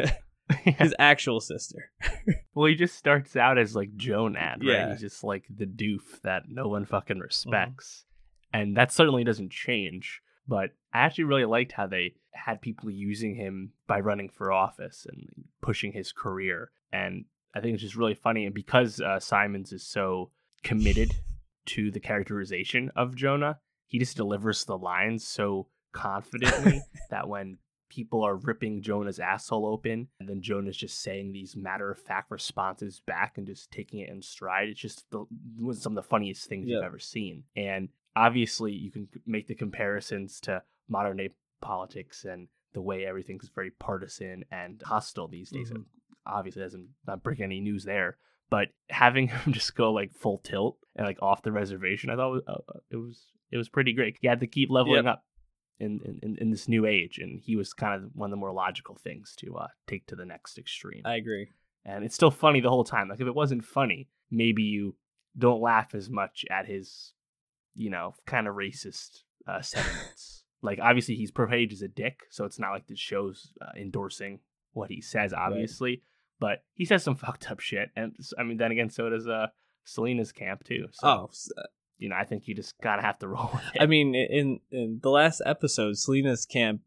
[0.65, 1.91] his actual sister.
[2.55, 4.63] well, he just starts out as like Jonad, right?
[4.63, 4.91] Yeah.
[4.93, 8.05] He's just like the doof that no one fucking respects.
[8.53, 10.21] And that certainly doesn't change.
[10.47, 15.07] But I actually really liked how they had people using him by running for office
[15.11, 15.29] and
[15.61, 16.71] pushing his career.
[16.93, 18.47] And I think it's just really funny.
[18.47, 20.31] And because uh, Simons is so
[20.63, 21.13] committed
[21.67, 27.59] to the characterization of Jonah, he just delivers the lines so confidently that when
[27.91, 32.31] people are ripping Jonah's asshole open, and then Jonah's just saying these matter of fact
[32.31, 34.71] responses back and just taking it in stride.
[34.71, 35.27] It's just the,
[35.61, 36.77] was some of the funniest things Yeah.
[36.77, 37.45] you've ever seen.
[37.55, 41.31] And obviously, you can make the comparisons to modern day
[41.63, 45.71] politics and the way everything's very partisan and hostile these days.
[45.71, 45.85] Mhm.
[46.27, 48.17] Obviously, doesn't not break any news there.
[48.51, 52.31] But having him just go like full tilt and like off the reservation, I thought
[52.33, 54.19] was, uh, it was it was pretty great.
[54.21, 55.13] He had to keep leveling Yep.
[55.15, 55.25] up
[55.81, 58.53] in, in in this new age, and he was kind of one of the more
[58.53, 61.03] logical things to uh, take to the next extreme.
[61.05, 61.49] I agree.
[61.85, 63.09] and it's still funny the whole time.
[63.09, 64.95] Like if it wasn't funny, maybe you
[65.37, 67.13] don't laugh as much at his,
[67.75, 70.42] you know, kind of racist uh, sentiments.
[70.63, 74.41] Like obviously he's portrayed as a dick, so it's not like the show's uh, endorsing
[74.73, 76.03] what he says, obviously.
[76.39, 79.49] But he says some fucked up shit, and I mean, then again, so does uh
[79.85, 80.87] Selina's camp too.
[80.93, 81.31] So Oh,
[81.99, 83.83] you know, I think you just gotta have to roll with it.
[83.83, 86.83] I mean, in in the last episode, Selina's camp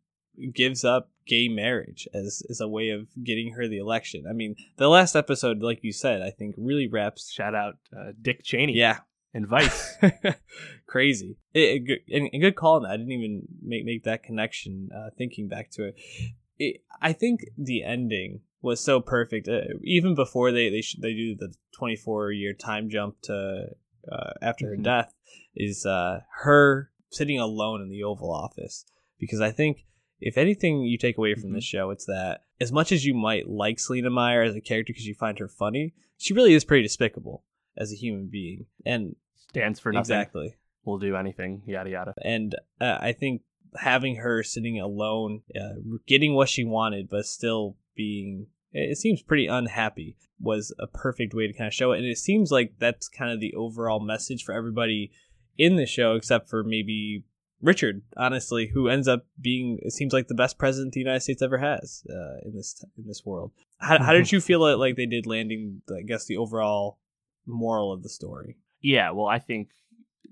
[0.53, 4.25] gives up gay marriage as as a way of getting her the election.
[4.29, 7.31] I mean, the last episode, like you said, I think really wraps.
[7.31, 8.99] shout out uh, Dick Cheney, Yeah,
[9.36, 9.98] and Vice.
[10.88, 11.38] crazy.
[11.54, 12.91] It, it, good- and, and good call on that.
[12.91, 14.89] I didn't even make make that connection.
[14.95, 15.95] Uh, thinking back to it.
[16.58, 19.48] it, I think the ending was so perfect.
[19.48, 23.67] Uh, even before they they sh- they do the twenty four year time jump to
[24.12, 24.84] uh, after her Mhm.
[24.84, 25.13] death,
[25.56, 28.86] is uh, her sitting alone in the Oval Office.
[29.19, 29.86] Because I think
[30.19, 33.50] if anything you take away from this show, it's that as much as you might
[33.50, 36.84] like Selina Meyer as a character because you find her funny, she really is pretty
[36.84, 37.43] despicable
[37.78, 38.65] as a human being.
[38.86, 39.15] And
[39.61, 40.01] Stands for nothing.
[40.01, 40.55] exactly.
[40.83, 41.63] We'll do anything.
[41.65, 42.13] Yada yada.
[42.21, 43.41] And uh, I think
[43.77, 49.47] having her sitting alone, uh, getting what she wanted, but still being, it seems pretty
[49.47, 51.97] unhappy, was a perfect way to kind of show it.
[51.99, 55.11] And it seems like that's kind of the overall message for everybody
[55.57, 57.23] in the show, except for maybe
[57.61, 61.41] Richard, honestly, who ends up being, it seems like the best president the United States
[61.41, 63.51] ever has uh, in this in this world.
[63.79, 66.99] How, how did you feel like- like they did landing, I guess, the overall
[67.47, 68.57] moral of the story?
[68.81, 69.69] Yeah, well, I think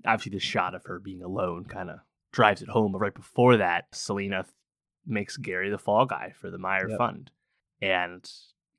[0.04, 1.98] obviously the shot of her being alone kind of
[2.32, 2.92] drives it home.
[2.92, 4.44] But right before that, Selina
[5.06, 6.98] makes Gary the fall guy for the Meyer Yep.
[6.98, 7.30] Fund,
[7.80, 8.28] and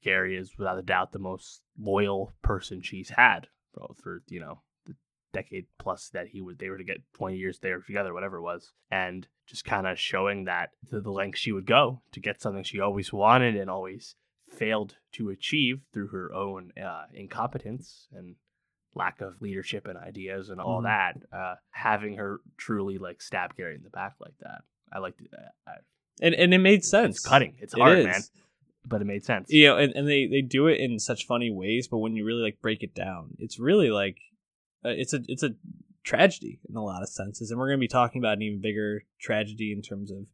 [0.04, 4.62] Gary is without a doubt the most loyal person she's had for, for you know
[4.86, 4.96] the
[5.34, 6.58] decade plus that he was.
[6.58, 10.00] They were to get twenty years there together, whatever it was, and just kind of
[10.00, 13.70] showing that to the length she would go to get something she always wanted and
[13.70, 14.16] always
[14.50, 18.36] failed to achieve through her own uh, incompetence and
[18.96, 20.84] lack of leadership and ideas and all Mhm.
[20.86, 25.22] that, uh, having her truly like stab Gary in the back like that, I liked
[25.22, 25.30] it.
[25.68, 25.76] I, I,
[26.22, 27.18] And, and it made sense.
[27.18, 27.56] it's cutting.
[27.60, 28.06] It's It hard, is.
[28.06, 28.22] man,
[28.86, 29.52] but it made sense.
[29.52, 32.24] you know and, and they they do it in such funny ways but when you
[32.24, 34.18] really like break it down it's really like
[34.86, 35.56] uh, it's a it's a
[36.04, 38.62] tragedy in a lot of senses and we're going to be talking about an even
[38.62, 40.28] bigger tragedy in terms of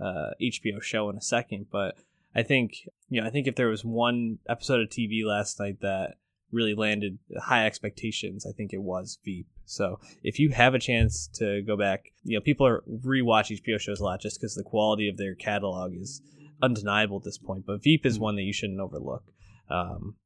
[0.00, 1.96] uh hbo show in a second but
[2.34, 5.80] i think you know i think if there was one episode of tv last night
[5.80, 6.16] that
[6.54, 11.28] really landed high expectations i think it was veep so if you have a chance
[11.34, 14.62] to go back you know people are rewatch hbo shows a lot just because the
[14.62, 16.22] quality of their catalog is
[16.62, 18.22] undeniable at this point, but Veep is Mhm.
[18.22, 19.24] one that you shouldn't overlook.
[19.68, 20.16] Um,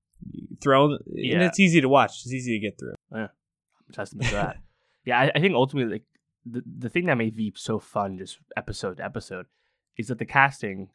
[0.61, 2.11] Throne, and it's easy to watch.
[2.23, 2.95] It's easy to get through.
[3.11, 3.29] Yeah,
[3.87, 4.57] I'm testament to that.
[5.07, 6.05] yeah, I, I think ultimately like
[6.45, 9.47] the the thing that made Veep so fun, just episode to episode,
[9.97, 10.91] is that the casting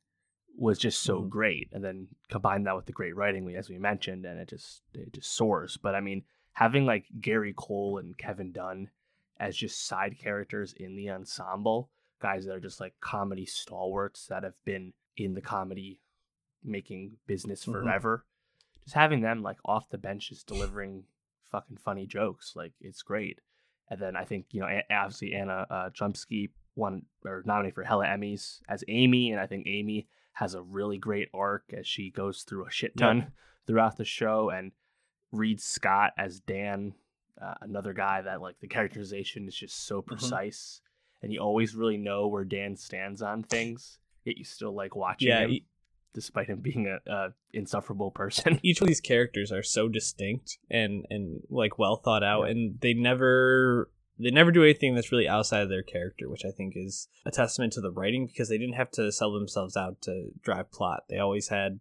[0.56, 1.30] was just so Mhm.
[1.30, 4.48] great, and then combine that with the great writing, we as we mentioned, and it
[4.50, 5.78] just it just soars.
[5.78, 8.90] But I mean, having like Gary Cole and Kevin Dunn
[9.38, 11.90] as just side characters in the ensemble,
[12.20, 16.00] guys that are just like comedy stalwarts that have been in the comedy
[16.64, 17.72] making business Mhm.
[17.74, 18.26] forever.
[18.84, 21.06] Just having them like off the bench, just delivering
[21.50, 23.42] fucking funny jokes, like it's great.
[23.90, 28.06] And then I think you know, obviously Anna uh, Chlumsky won or nominated for hella
[28.06, 32.44] Emmys as Amy, and I think Amy has a really great arc as she goes
[32.44, 33.32] through a shit ton
[33.68, 34.72] throughout the show, and
[35.32, 36.94] Reid Scott as Dan,
[37.42, 40.82] uh, another guy that like the characterization is just so precise,
[41.22, 44.00] and you always really know where Dan stands on things.
[44.26, 45.66] Yet you still like watching Yeah, him, e-
[46.14, 48.60] despite him being a, a insufferable person.
[48.64, 52.52] Each of these characters are so distinct and and like well thought out, Yeah.
[52.52, 56.52] and they never They never do anything that's really outside of their character, which I
[56.52, 60.02] think is a testament to the writing because they didn't have to sell themselves out
[60.04, 61.04] to drive plot.
[61.10, 61.80] They always had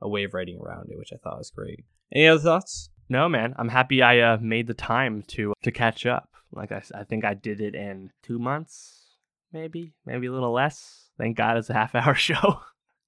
[0.00, 1.84] a way of writing around it, which I thought was great.
[2.12, 2.90] Any other thoughts?
[3.08, 3.54] No, man.
[3.56, 6.30] I'm happy I uh, made the time to to catch up.
[6.52, 9.16] Like I, I think I did it in two months,
[9.52, 11.10] maybe, maybe a little less.
[11.18, 12.60] Thank God it's a half hour show,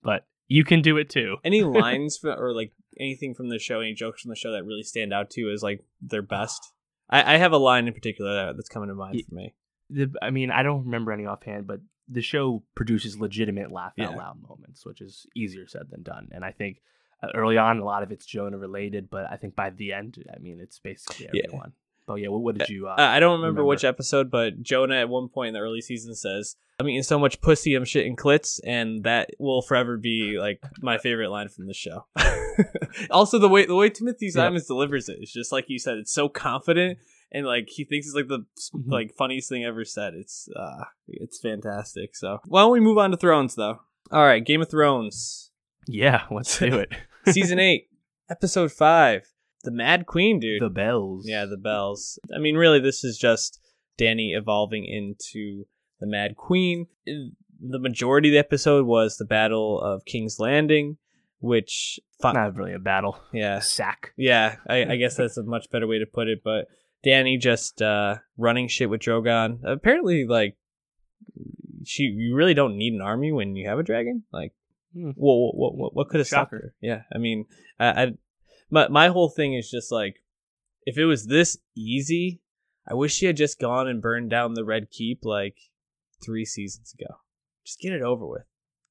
[0.02, 1.36] but you can do it too.
[1.44, 4.82] Any lines or like anything from the show, any jokes from the show that really
[4.82, 6.72] stand out to you as like their best?
[7.12, 9.54] I, I have a line in particular that's coming to mind Ye- for me.
[9.90, 14.12] The, I mean, I don't remember any offhand, but the show produces legitimate laugh out
[14.12, 14.16] Yeah.
[14.16, 16.28] loud moments, which is easier said than done.
[16.32, 16.80] And I think
[17.22, 20.18] uh, early on, a lot of it's Jonah related, but I think by the end,
[20.34, 21.42] I mean, it's basically Yeah.
[21.46, 21.72] everyone.
[22.06, 22.88] But yeah, what, what did you?
[22.88, 23.64] Uh, Uh, I don't remember, remember.
[23.66, 27.18] which episode, but Jonah at one point in the early season says, "I'm eating so
[27.18, 31.66] much pussy, I'm shitting clits," and that will forever be like my favorite line from
[31.66, 32.06] the show.
[33.10, 34.32] also, the way the way Timothy Yeah.
[34.32, 35.98] Simons delivers it is just like you said.
[35.98, 36.98] It's so confident,
[37.30, 38.90] and like he thinks it's like the Mhm.
[38.90, 40.14] like funniest thing ever said.
[40.14, 42.14] It's uh, it's fantastic.
[42.16, 43.80] So why don't we move on to Thrones though?
[44.10, 45.50] All right, Game of Thrones,
[45.86, 46.90] yeah, let's do it.
[47.28, 47.88] season eight,
[48.28, 49.22] episode five,
[49.64, 50.60] the Mad Queen, dude.
[50.60, 51.24] the bells.
[51.26, 52.18] Yeah, the bells.
[52.34, 53.58] I mean, really, this is just
[53.98, 55.64] Dany evolving into
[56.02, 56.86] the Mad Queen.
[57.06, 60.96] The majority of the episode was the Battle of King's Landing,
[61.40, 63.18] which, fi- not really a battle.
[63.32, 64.12] yeah, sack.
[64.16, 66.42] yeah, I, I guess that's a much better way to put it.
[66.44, 66.66] But
[67.06, 69.60] Dany just uh, running shit with Drogon.
[69.64, 70.56] Apparently, like,
[71.84, 74.24] she you really don't need an army when you have a dragon.
[74.32, 74.52] Like,
[74.94, 75.12] Hmm.
[75.16, 76.74] what what what, what could have stopped her?
[76.82, 77.46] Yeah, I mean,
[77.80, 78.12] I, I
[78.70, 80.16] my my whole thing is just like,
[80.84, 82.42] if it was this easy,
[82.86, 85.56] I wish she had just gone and burned down the Red Keep like
[86.24, 87.14] three seasons ago.
[87.64, 88.42] Just get it over with.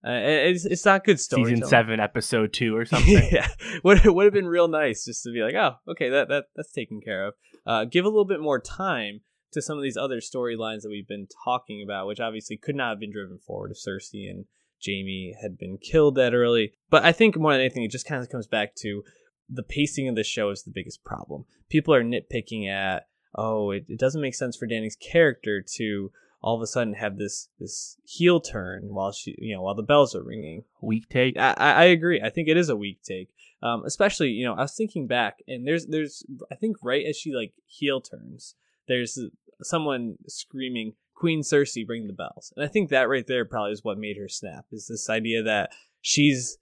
[0.04, 1.58] Uh, it's it's not good storytelling.
[1.58, 3.22] Season seven, episode two, or something.
[3.32, 3.48] yeah,
[3.84, 6.72] would would have been real nice just to be like, oh, okay, that that that's
[6.72, 7.34] taken care of.
[7.66, 11.08] Uh, give a little bit more time to some of these other storylines that we've
[11.08, 14.46] been talking about, which obviously could not have been driven forward if Cersei and
[14.84, 16.74] Jaime had been killed that early.
[16.90, 19.04] But I think more than anything, it just kind of comes back to
[19.50, 21.46] the pacing of the show is the biggest problem.
[21.70, 26.12] People are nitpicking at, oh, it, it doesn't make sense for Dany's character to
[26.44, 29.84] all of a sudden have this this heel turn while she, you know, while the
[29.84, 30.64] bells are ringing.
[30.82, 31.38] Weak take.
[31.38, 32.22] I, I agree.
[32.22, 33.30] I think it is a weak take.
[33.64, 37.16] Um, especially, you know, I was thinking back, and there's, there's, I think right as
[37.16, 38.56] she like heel turns,
[38.88, 39.20] there's
[39.62, 43.84] someone screaming, "Queen Cersei, bring the bells!" And I think that right there probably is
[43.84, 44.66] what made her snap.
[44.72, 45.70] Is this idea that
[46.02, 46.58] she's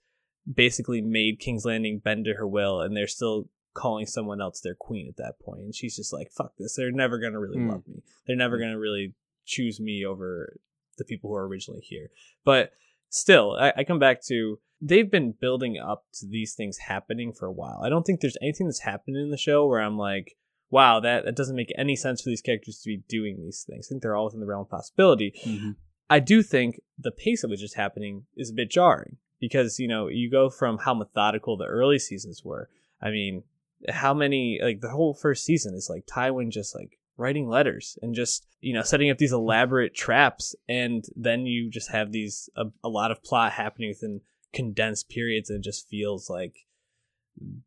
[0.52, 4.74] basically made King's Landing bend to her will, and they're still calling someone else their
[4.74, 6.74] queen at that point, and she's just like, "Fuck this!
[6.76, 7.70] They're never gonna really Hmm.
[7.70, 8.02] love me.
[8.26, 9.14] They're never gonna really
[9.50, 10.56] choose me over
[10.98, 12.10] the people who are originally here."
[12.44, 12.72] But
[13.08, 17.46] still, I, I come back to they've been building up to these things happening for
[17.46, 17.80] a while.
[17.84, 20.36] I don't think there's anything that's happened in the show where I'm like,
[20.70, 23.86] wow, that, that doesn't make any sense for these characters to be doing these things.
[23.86, 25.34] I think they're all within the realm of possibility.
[25.44, 25.76] Mhm.
[26.08, 29.86] I do think the pace at which it's happening is a bit jarring because, you
[29.86, 32.70] know, you go from how methodical the early seasons were.
[33.02, 33.44] I mean,
[33.88, 38.14] how many, like, the whole first season is like Tywin just like writing letters and
[38.14, 40.54] just, you know, setting up these elaborate traps.
[40.68, 44.20] And then you just have these, a, a lot of plot happening within
[44.52, 46.54] condensed periods and it just feels like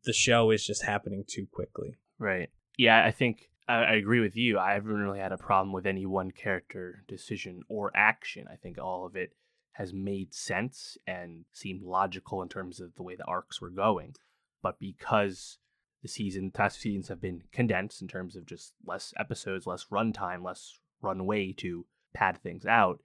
[0.04, 1.96] the show is just happening too quickly.
[2.18, 2.50] Right.
[2.76, 4.58] Yeah, I think I, I agree with you.
[4.58, 8.46] I haven't really had a problem with any one character decision or action.
[8.52, 9.32] I think all of it
[9.72, 14.14] has made sense and seemed logical in terms of the way the arcs were going.
[14.62, 15.58] But because
[16.04, 20.44] the season, past seasons have been condensed in terms of just less episodes, less runtime,
[20.44, 23.02] less runway to pad things out,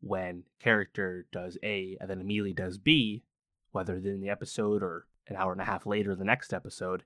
[0.00, 3.24] when character does A and then immediately does B,
[3.72, 7.02] whether in the episode or an hour and a half later, the next episode,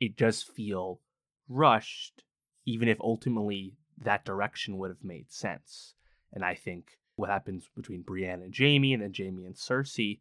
[0.00, 1.00] it does feel
[1.48, 2.22] rushed,
[2.66, 5.94] even if ultimately that direction would have made sense.
[6.30, 10.20] And I think what happens between Brienne and Jaime and then Jaime and Cersei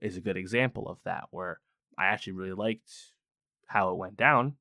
[0.00, 1.60] is a good example of that, where
[1.98, 2.90] I actually really liked
[3.68, 4.54] how it went down,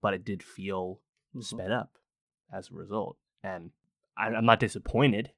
[0.00, 1.00] but it did feel
[1.40, 1.98] sped up
[2.52, 3.16] as a result.
[3.42, 3.70] And
[4.16, 5.30] I'm not disappointed,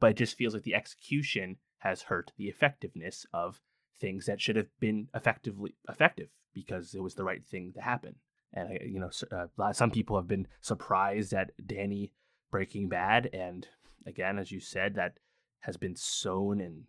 [0.00, 3.60] but it just feels like the execution has hurt the effectiveness of
[4.00, 8.16] things that should have been effectively effective because it was the right thing to happen.
[8.52, 12.10] And you know, uh, some people have been surprised at Dany
[12.50, 13.66] Breaking Bad, and
[14.06, 15.18] again, as you said, that
[15.60, 16.84] has been sown and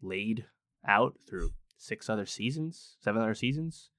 [0.00, 0.46] laid
[0.86, 3.90] out through six other seasons, seven other seasons.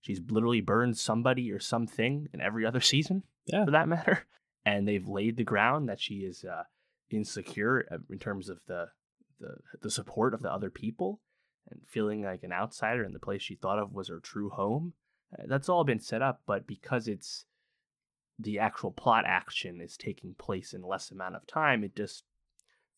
[0.00, 3.64] She's literally burned somebody or something in every other season, Yeah.
[3.64, 4.26] for that matter.
[4.68, 6.64] And they've laid the ground that she is uh,
[7.08, 8.86] insecure uh, in terms of the,
[9.38, 11.20] the the support of the other people
[11.70, 14.94] and feeling like an outsider in the place she thought of was her true home.
[15.38, 17.44] Uh, That's all been set up, but because it's
[18.40, 22.24] the actual plot action is taking place in less amount of time, it just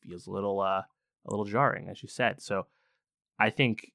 [0.03, 0.83] feels a little uh
[1.27, 2.41] a little jarring, as you said.
[2.41, 2.67] So
[3.39, 3.93] I think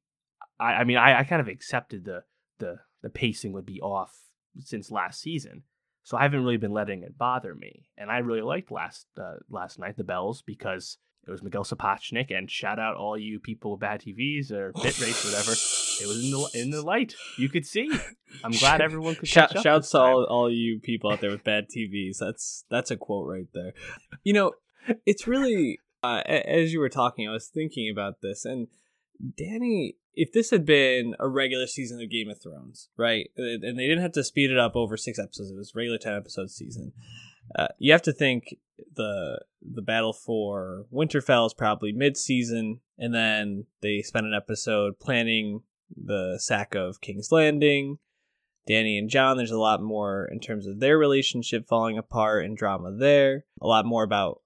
[0.59, 2.23] I, I mean I, I kind of accepted the
[2.59, 4.17] the the pacing would be off
[4.59, 5.63] since last season.
[6.03, 7.87] So I haven't really been letting it bother me.
[7.97, 12.35] And I really liked last uh, last night the bells because it was Miguel Sapochnik
[12.35, 15.51] and shout out all you people with bad TVs or bit rates whatever.
[15.51, 17.15] It was in the in the light.
[17.37, 17.89] You could see.
[18.43, 21.67] I'm glad everyone could Shout, shouts to all, all you people out there with bad
[21.69, 22.17] TVs.
[22.19, 23.73] That's that's a quote right there.
[24.23, 24.51] You know,
[25.05, 28.67] it's really uh, as you were talking, I was thinking about this, and
[29.23, 33.87] Dany, if this had been a regular season of Game of Thrones, right, and they
[33.87, 36.93] didn't have to speed it up over six episodes, it was regular ten episode season.
[37.57, 38.55] Uh, you have to think
[38.95, 44.99] the the battle for Winterfell is probably mid season, and then they spend an episode
[44.99, 45.61] planning
[45.95, 47.99] the sack of King's Landing.
[48.67, 52.55] Dany and Jon, there's a lot more in terms of their relationship falling apart and
[52.55, 53.45] drama there.
[53.61, 54.41] A lot more about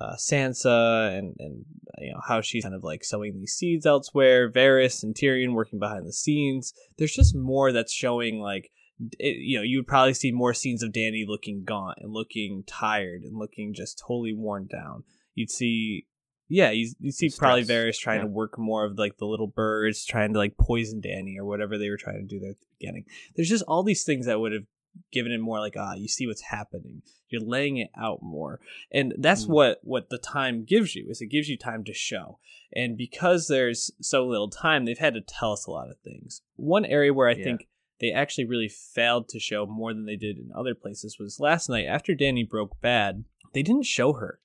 [0.00, 1.64] uh, Sansa and and
[1.98, 4.50] you know how she's kind of like sowing these seeds elsewhere.
[4.50, 6.72] Varys and Tyrion working behind the scenes.
[6.98, 8.70] There's just more that's showing like
[9.18, 12.64] it, you know you would probably see more scenes of Dany looking gaunt and looking
[12.66, 15.04] tired and looking just totally worn down.
[15.34, 16.06] You'd see.
[16.52, 17.78] Yeah, you, you see probably Stress.
[17.78, 18.24] Varys trying Yeah.
[18.24, 21.78] to work more of like the little birds, trying to like poison Dany or whatever
[21.78, 23.04] they were trying to do there at the beginning.
[23.36, 24.64] There's just all these things that would have
[25.12, 27.02] given it more like ah, you see what's happening.
[27.28, 28.58] You're laying it out more
[28.90, 29.50] and that's Mm.
[29.50, 32.38] what what the time gives you is it gives you time to show
[32.72, 36.42] and because there's so little time they've had to tell us a lot of things
[36.56, 37.44] one area where i Yeah.
[37.44, 37.68] think
[38.00, 41.68] they actually really failed to show more than they did in other places was last
[41.68, 43.24] night after dany broke bad
[43.54, 44.40] they didn't show her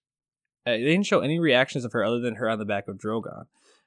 [0.68, 2.98] uh, they didn't show any reactions of her other than her on the back of
[3.00, 3.46] drogon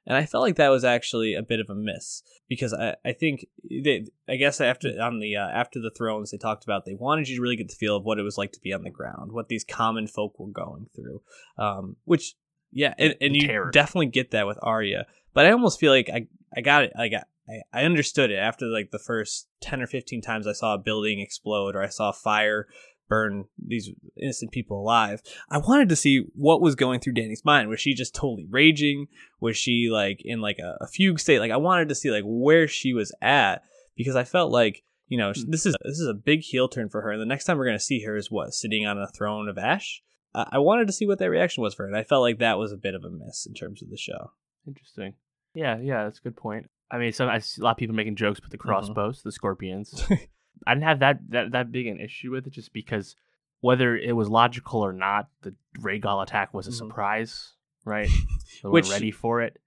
[0.09, 3.13] and i felt like that was actually a bit of a miss because i, I
[3.13, 6.95] think they, i guess after on the uh, after the thrones they talked about they
[6.95, 8.83] wanted you to really get the feel of what it was like to be on
[8.83, 11.23] the ground what these common folk were going through
[11.59, 12.35] um, which
[12.73, 13.71] yeah and, and you terror.
[13.71, 17.09] definitely get that with Arya but I almost feel like I, I got it I
[17.09, 20.75] got I, I understood it after like the first 10 or 15 times I saw
[20.75, 22.67] a building explode or I saw fire
[23.09, 23.91] burn these
[24.21, 27.95] innocent people alive I wanted to see what was going through Dany's mind was she
[27.95, 29.07] just totally raging
[29.41, 32.25] was she like in like a, a fugue state like I wanted to see like
[32.27, 33.63] where she was at
[33.97, 35.51] because I felt like you know Hmm.
[35.51, 37.65] this is this is a big heel turn for her and the next time we're
[37.67, 40.03] going to see her is what sitting on a throne of ash
[40.35, 42.39] I I wanted to see what that reaction was for her, and I felt like
[42.41, 44.33] that was a bit of a miss in terms of the show.
[44.67, 45.15] Interesting.
[45.55, 46.69] Yeah, yeah, that's a good point.
[46.91, 48.69] I mean, some I see a lot of people making jokes with the Mm-hmm.
[48.69, 50.07] crossbows, the scorpions.
[50.67, 53.17] I didn't have that, that that big an issue with it, just because
[53.61, 56.75] whether it was logical or not, the Rhaegal attack was a Mhm.
[56.75, 58.09] surprise, right?
[58.65, 59.61] We Which- were ready for it,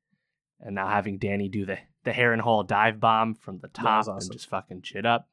[0.60, 4.18] and now having Dany do the the Harrenhal dive bomb from the top awesome.
[4.18, 5.30] and just fucking shit up,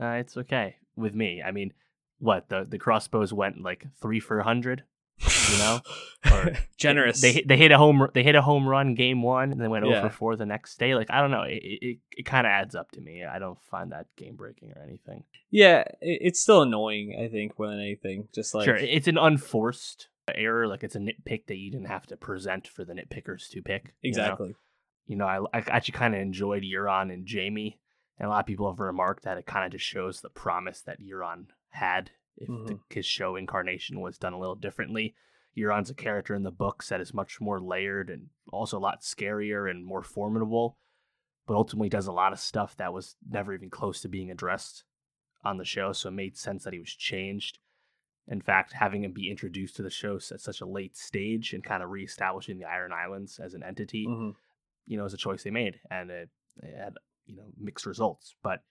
[0.00, 1.42] uh, it's okay with me.
[1.42, 1.72] I mean,
[2.18, 4.84] what the the crossbows went like three for a hundred,
[5.52, 5.80] you know?
[6.32, 7.20] Or generous.
[7.20, 9.70] They hit- they hit a home they hit a home run game one and then
[9.70, 10.00] went Yeah.
[10.00, 10.96] over four the next day.
[10.96, 13.24] Like I don't know, it it, it kind of adds up to me.
[13.24, 15.22] I don't find that game breaking or anything.
[15.50, 17.16] yeah, it, it's still annoying.
[17.22, 20.66] I think more than anything, just like sure, it's an unforced error.
[20.66, 23.94] Like it's a nitpick that you didn't have to present for the nitpickers to pick.
[24.02, 24.22] you know?
[24.22, 24.56] exactly.
[25.06, 27.78] You know, I, I actually kind of enjoyed Euron and Jaime,
[28.18, 30.80] and a lot of people have remarked that it kind of just shows the promise
[30.80, 32.80] that Euron had if the, Mhm.
[32.90, 35.14] his show incarnation was done a little differently.
[35.56, 39.00] Euron's a character in the books that is much more layered and also a lot
[39.00, 40.76] scarier and more formidable,
[41.46, 44.84] but ultimately does a lot of stuff that was never even close to being addressed
[45.44, 45.92] on the show.
[45.92, 47.58] So it made sense that he was changed.
[48.28, 51.62] In fact, having him be introduced to the show at such a late stage and
[51.62, 54.34] kind of reestablishing the Iron Islands as an entity, Mhm.
[54.84, 56.28] you know, is a choice they made, and it,
[56.62, 58.34] it had you know mixed results.
[58.42, 58.62] But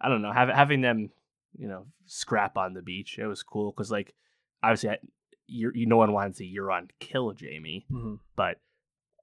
[0.00, 1.10] I don't know, having having them,
[1.56, 4.14] you know, scrap on the beach, it was cool because like
[4.62, 4.98] obviously, I,
[5.50, 8.20] you you no one wanted to see Euron kill Jaime, Mhm.
[8.36, 8.58] but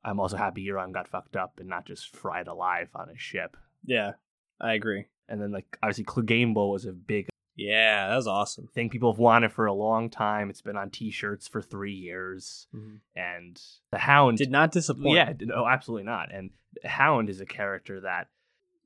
[0.04, 3.58] I'm also happy Euron got fucked up and not just fried alive on a ship.
[3.84, 4.13] Yeah,
[4.60, 5.06] I agree.
[5.28, 8.68] And then like obviously, Clegane was a big Yeah, that was awesome.
[8.68, 10.50] thing people have wanted for a long time.
[10.52, 13.00] It's been on T-shirts for three years, Mhm.
[13.16, 13.62] and
[13.92, 15.16] the Hound Did not disappoint.
[15.16, 16.32] Yeah, no, absolutely not.
[16.32, 16.52] And
[16.84, 18.30] Hound is a character that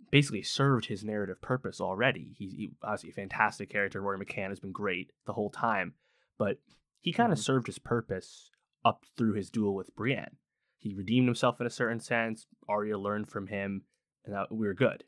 [0.09, 2.33] basically served his narrative purpose already.
[2.37, 4.01] He's he, obviously a fantastic character.
[4.01, 5.93] Rory McCann has been great the whole time,
[6.37, 6.57] but
[7.01, 7.43] he kind of Mhm.
[7.43, 8.49] served his purpose
[8.85, 10.37] up through his duel with Brienne.
[10.77, 12.47] He redeemed himself in a certain sense.
[12.67, 13.85] Arya learned from him,
[14.23, 15.03] and that, we were good.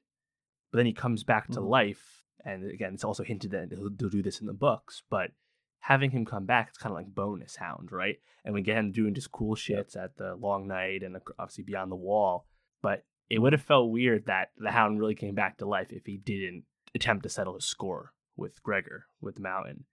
[0.71, 1.69] But then he comes back to Mhm.
[1.69, 5.01] life, and again, it's also hinted that he'll, he'll do this in the books.
[5.09, 5.31] But
[5.79, 8.19] having him come back, it's kind of like bonus Hound, right?
[8.43, 11.91] And we get him doing just cool shits at the Long Night and obviously Beyond
[11.91, 12.47] the Wall.
[12.81, 16.05] But it would have felt weird that the Hound really came back to life if
[16.05, 16.65] he didn't
[16.95, 19.85] attempt to settle his score with Gregor, with Mountain.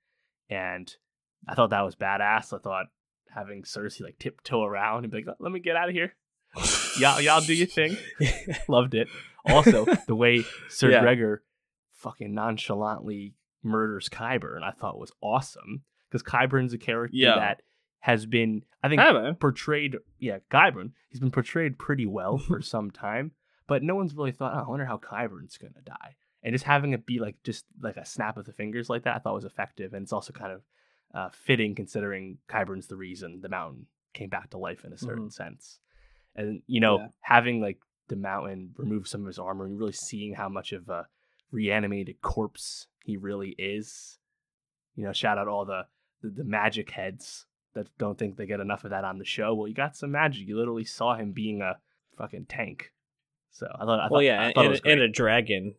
[0.49, 0.97] and
[1.49, 2.53] I thought that was badass.
[2.53, 2.87] I thought
[3.35, 6.15] having Cersei like tiptoe around and be like, "Let me get out of here."
[6.99, 7.97] y'all, y'all do your thing.
[8.69, 9.09] Loved it.
[9.47, 11.01] Also, the way Sir Yeah.
[11.01, 11.43] Gregor
[11.93, 17.37] fucking nonchalantly murders Qyburn, I thought was awesome because Qyburn's a character Yeah.
[17.37, 17.63] that
[18.01, 19.35] has been, I think, Hi, man.
[19.37, 19.97] portrayed.
[20.19, 20.93] Yeah, Qyburn.
[21.09, 23.33] He's been portrayed pretty well for some time,
[23.67, 24.55] but no one's really thought.
[24.55, 26.17] Oh, I wonder how Qyburn's gonna die.
[26.43, 29.15] And just having it be like just like a snap of the fingers like that,
[29.15, 30.63] I thought was effective, and it's also kind of
[31.15, 35.31] uh, fitting considering Qyburn's the reason the mountain came back to life in a certain
[35.31, 35.79] sense.
[36.35, 37.09] And you know, Yeah.
[37.21, 40.89] having like the mountain remove some of his armor and really seeing how much of
[40.89, 41.07] a
[41.51, 44.19] reanimated corpse he really is.
[44.97, 45.87] You know, shout out all the
[46.23, 49.55] the, the magic heads that don't think they get enough of that on the show.
[49.55, 50.47] Well, you got some magic.
[50.47, 51.79] You literally saw him being a
[52.19, 52.93] fucking tank.
[53.53, 55.75] So I thought, I thought well, yeah, thought it and, and a dragon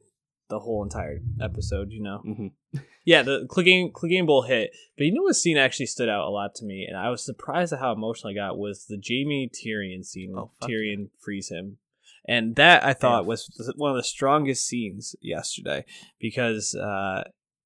[0.52, 2.22] the whole entire episode, you know.
[2.26, 2.52] Mhm.
[3.04, 6.30] Yeah, the Clegane Clegane Bowl hit, but you know what scene actually stood out a
[6.30, 9.50] lot to me, and I was surprised at how emotional I got was the Jaime
[9.50, 10.36] Tyrion scene.
[10.38, 11.78] Oh, Tyrion frees him,
[12.28, 13.30] and that I thought Yeah.
[13.30, 15.84] was one of the strongest scenes yesterday
[16.20, 17.24] because uh,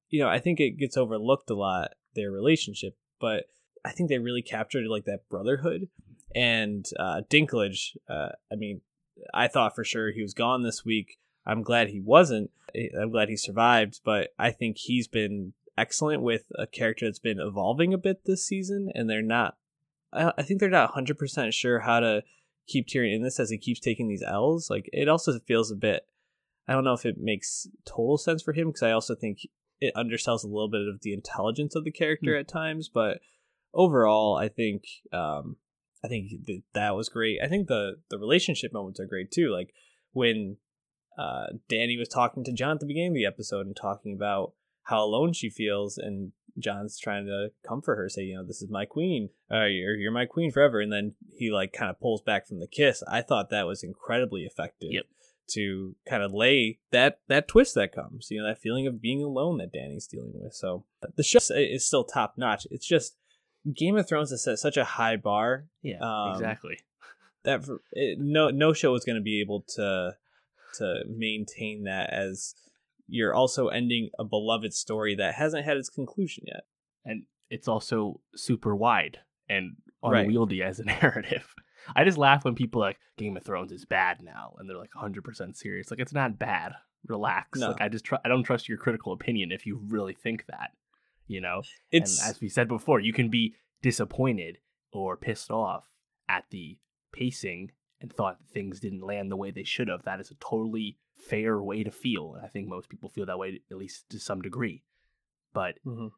[0.08, 3.44] you know I think it gets overlooked a lot their relationship, but
[3.84, 5.88] I think they really captured like that brotherhood
[6.34, 7.94] and uh, Dinklage.
[8.08, 8.80] Uh, I mean,
[9.34, 11.18] I thought for sure he was gone this week.
[11.46, 12.50] I'm glad he wasn't.
[13.00, 17.40] I'm glad he survived, but I think he's been excellent with a character that's been
[17.40, 19.56] evolving a bit this season, and they're not.
[20.12, 22.22] I I think they're not 100 percent sure how to
[22.66, 24.68] keep Tyrion in this as he keeps taking these L's.
[24.68, 26.06] Like it also feels a bit.
[26.68, 29.38] I don't know if it makes total sense for him because I also think
[29.80, 33.20] it undersells a little bit of the intelligence of the character at times, but
[33.72, 35.56] overall, I think um,
[36.04, 37.38] I think that that was great.
[37.42, 39.52] I think the the relationship moments are great too.
[39.52, 39.72] Like
[40.12, 40.56] when
[41.16, 44.52] uh, Dany was talking to Jon at the beginning of the episode and talking about
[44.84, 48.70] how alone she feels, and Jon's trying to comfort her, say, you know, this is
[48.70, 52.22] my queen, uh, you're you're my queen forever, and then he like kind of pulls
[52.22, 53.02] back from the kiss.
[53.08, 54.90] I thought that was incredibly effective.
[54.92, 55.04] Yep.
[55.50, 59.22] To kind of lay that that twist that comes, you know, that feeling of being
[59.22, 60.54] alone that Dany's dealing with.
[60.54, 62.66] So the show is still top notch.
[62.68, 63.16] It's just
[63.72, 66.80] Game of Thrones has set such a high bar yeah, um, exactly.
[67.44, 70.16] that for, it, no no show is going to be able to
[70.78, 72.54] to maintain that as
[73.08, 76.64] you're also ending a beloved story that hasn't had its conclusion yet.
[77.04, 79.18] and it's also super wide
[79.48, 80.24] and Right.
[80.26, 81.54] unwieldy as a narrative.
[81.94, 84.76] I just laugh when people are like Game of Thrones is bad now, and they're
[84.76, 85.90] like 100% serious.
[85.90, 86.72] Like it's not bad.
[87.06, 87.60] Relax.
[87.60, 87.68] No.
[87.68, 90.70] Like I just tr- I don't trust your critical opinion if you really think that.
[91.28, 91.62] You know.
[91.92, 94.58] It's and as we said before, you can be disappointed
[94.92, 95.88] or pissed off
[96.28, 96.78] at the
[97.12, 97.70] pacing
[98.00, 100.02] and thought things didn't land the way they should have.
[100.02, 102.34] That is a totally fair way to feel.
[102.34, 104.84] And I think most people feel that way, at least to some degree.
[105.52, 106.12] But Mhm.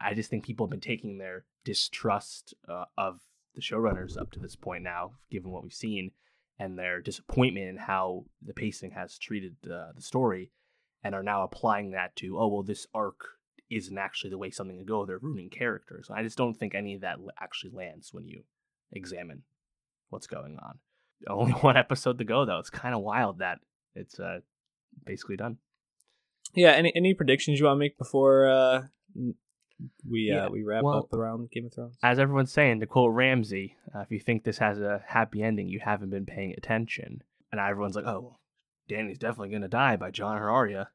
[0.00, 3.22] I just think people have been taking their distrust uh, of
[3.54, 6.12] the showrunners up to this point now, given what we've seen,
[6.58, 10.52] and their disappointment in how the pacing has treated uh, the story,
[11.02, 13.38] and are now applying that to, oh, well, this arc
[13.70, 15.06] isn't actually the way something can go.
[15.06, 16.10] They're ruining characters.
[16.10, 18.44] I just don't think any of that actually lands when you
[18.92, 19.44] examine
[20.08, 20.80] what's going on.
[21.26, 22.58] Only one episode to go, though.
[22.58, 23.58] It's kind of wild that
[23.94, 24.40] it's uh,
[25.04, 25.58] basically done.
[26.54, 26.70] yeah.
[26.72, 28.82] Any any predictions you want to make before uh,
[30.08, 31.96] we Yeah, uh, we wrap well- up around Game of Thrones?
[32.02, 35.68] as everyone's saying, to quote Ramsay, uh, if you think this has a happy ending,
[35.68, 37.22] you haven't been paying attention.
[37.50, 38.40] And everyone's like, oh, well,
[38.88, 40.90] Dany's definitely going to die by Jon or Arya.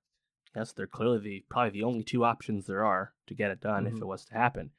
[0.56, 3.88] Yes, they're clearly the probably the only two options there are to get it done
[3.88, 4.02] if Mhm.
[4.02, 4.70] it was to happen.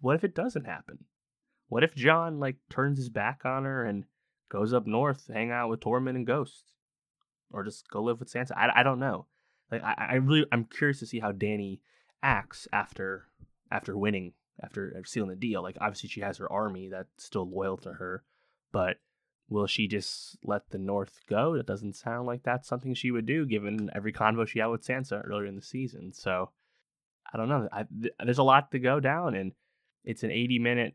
[0.00, 1.04] What if it doesn't happen?
[1.68, 4.04] What if Jon like turns his back on her and
[4.52, 6.72] goes up north, hang out with Tormund and Ghost,
[7.50, 8.52] or just go live with Sansa?
[8.54, 9.26] I, I don't know.
[9.70, 11.80] Like I, I really I'm curious to see how Dany
[12.22, 13.24] acts after
[13.70, 15.62] after winning after sealing the deal.
[15.62, 18.22] Like obviously she has her army that's still loyal to her,
[18.70, 18.98] but
[19.48, 21.54] will she just let the North go?
[21.54, 24.86] It doesn't sound like that's something she would do, given every convo she had with
[24.86, 26.12] Sansa earlier in the season.
[26.12, 26.50] So
[27.32, 27.68] I don't know.
[27.72, 29.52] I, th- there's a lot to go down, and
[30.04, 30.94] it's an 80 minute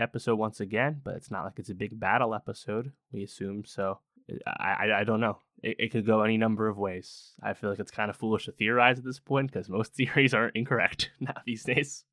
[0.00, 2.92] episode once again, but it's not like it's a big battle episode.
[3.12, 4.00] We assume so.
[4.30, 5.38] Eh, I I, I don't know.
[5.62, 7.32] It, it could go any number of ways.
[7.42, 10.34] I feel like it's kind of foolish to theorize at this point because most theories
[10.34, 12.04] aren't incorrect now these days.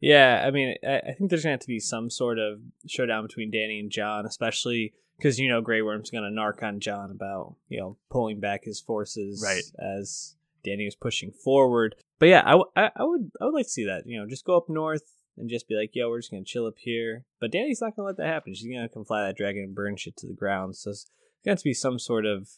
[0.00, 3.26] Yeah, I mean, I, I think there's gonna have to be some sort of showdown
[3.26, 7.56] between Dany and Jon, especially because you know Grey Worm's gonna narc on Jon about
[7.68, 9.62] you know pulling back his forces Right.
[9.78, 11.96] as Dany was pushing forward.
[12.18, 14.04] But yeah, I I would I would like to see that.
[14.06, 15.02] You know, just go up north
[15.40, 17.24] and just be like, yo, we're just gonna chill up here.
[17.40, 18.54] But Dany's not gonna let that happen.
[18.54, 20.76] She's gonna come fly that dragon and burn shit to the ground.
[20.76, 21.06] So it's
[21.44, 22.48] gonna to be some sort of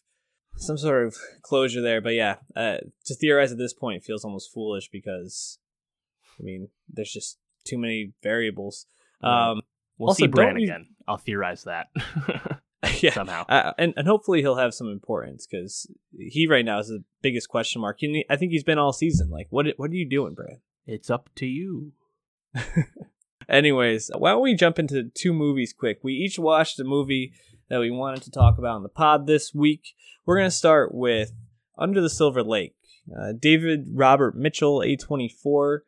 [0.57, 2.01] some sort of closure there.
[2.01, 5.59] But yeah, uh, to theorize at this point feels almost foolish because
[6.39, 8.87] I mean, there's just too many variables.
[9.23, 9.63] Um,
[9.99, 10.87] We'll Also, see Bran don't again.
[11.07, 11.89] I'll theorize that
[13.03, 13.45] yeah, somehow.
[13.49, 15.87] uh, and and hopefully he'll have some importance because
[16.19, 17.99] he right now is the biggest question mark.
[18.01, 19.31] He- I think he's been all season.
[19.31, 20.57] Like, what what are you doing, Brad?
[20.87, 21.93] It's up to you.
[23.49, 25.99] Anyways, why don't we jump into two movies quick?
[26.03, 27.33] We each watched a movie
[27.69, 29.95] that we wanted to talk about in the pod this week.
[30.25, 31.33] We're going to start with
[31.79, 32.75] Under the Silver Lake,
[33.11, 35.79] uh, David Robert Mitchell, A24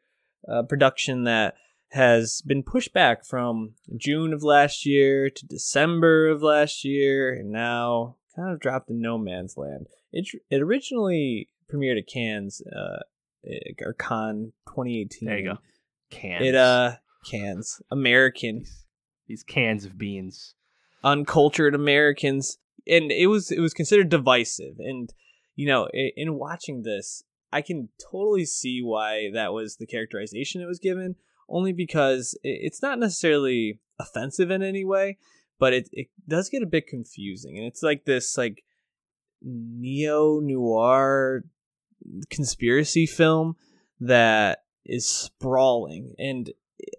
[0.49, 1.55] uh, production that
[1.91, 7.51] has been pushed back from June of last year to December of last year, and
[7.51, 9.87] now kind of dropped in no man's land.
[10.13, 13.01] It, it originally premiered at Cannes, uh,
[13.85, 15.29] or Con 2018.
[15.29, 15.59] There you go.
[16.15, 16.47] Cans.
[16.47, 16.97] It uh
[17.31, 18.65] cans American
[19.27, 20.55] These cans of beans.
[21.03, 24.77] uncultured Americans, and it was it was considered divisive.
[24.79, 25.13] And
[25.57, 30.67] you know, in watching this, I can totally see why that was the characterization it
[30.67, 31.17] was given.
[31.49, 35.19] Only because it's not necessarily offensive in any way,
[35.59, 38.65] but it it does get a bit confusing, and it's like this like
[39.43, 41.45] neo noir
[42.31, 43.57] conspiracy film
[44.01, 46.15] that is sprawling.
[46.19, 46.51] And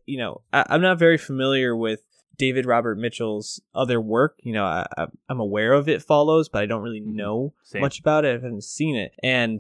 [0.05, 2.01] you know I, i'm not very familiar with
[2.38, 4.36] david robert mitchell's other work.
[4.41, 4.86] You know I,
[5.29, 7.13] i'm aware of it follows but i don't really Mhm.
[7.13, 7.81] know Same.
[7.81, 8.29] much about it.
[8.29, 9.11] I haven't seen it.
[9.21, 9.59] And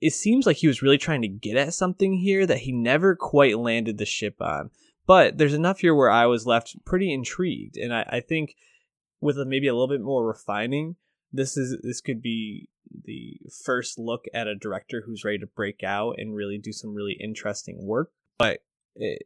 [0.00, 3.16] it seems like he was really trying to get at something here that he never
[3.16, 4.70] quite landed the ship on.
[5.06, 7.76] But there's enough here where i was left pretty intrigued.
[7.78, 8.54] And i, I think
[9.20, 10.96] with a, maybe a little bit more refining
[11.32, 12.68] this is this could be
[13.04, 16.94] the first look at a director who's ready to break out and really do some
[16.94, 18.10] really interesting work.
[18.38, 18.60] But
[18.94, 19.22] it,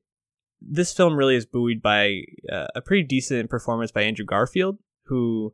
[0.60, 5.52] this film really is buoyed by uh, a pretty decent performance by Andrew Garfield, who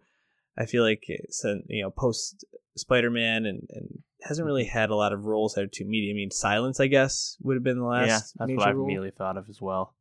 [0.58, 2.44] I feel like a, you know post
[2.76, 6.10] Spider Man and, and hasn't really had a lot of roles that are too meaty.
[6.10, 8.08] I mean, Silence, I guess, would have been the last.
[8.08, 8.84] yeah, that's major what I role.
[8.84, 9.94] immediately thought of as well.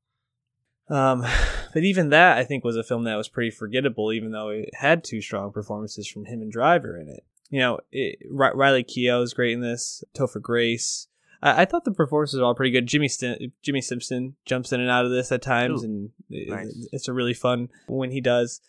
[0.90, 1.26] Um,
[1.74, 4.70] but even that, I think, was a film that was pretty forgettable, even though it
[4.74, 7.24] had two strong performances from him and Driver in it.
[7.50, 10.04] You know, it, Riley Keough is great in this.
[10.18, 11.08] Topher Grace.
[11.42, 12.88] I, I thought the performances were all pretty good.
[12.88, 16.50] Jimmy Stin- Jimmy Simpson jumps in and out of this at times, Ooh, and it-
[16.50, 16.88] nice.
[16.92, 18.62] it's a really fun when he does.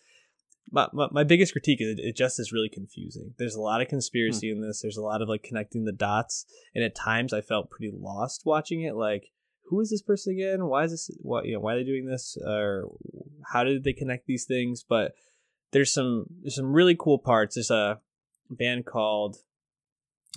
[0.70, 3.34] My, my, my biggest critique is it, it just is really confusing.
[3.38, 4.82] There's a lot of conspiracy in this.
[4.82, 6.44] There's a lot of like connecting the dots,
[6.74, 8.94] and at times I felt pretty lost watching it.
[8.94, 9.30] Like,
[9.68, 10.66] who is this person again?
[10.66, 11.10] Why is this?
[11.20, 11.60] What you know?
[11.60, 12.36] Why are they doing this?
[12.44, 12.90] Or
[13.52, 14.84] how did they connect these things?
[14.88, 15.12] But
[15.72, 17.54] there's some there's some really cool parts.
[17.54, 18.00] There's a
[18.50, 19.36] band called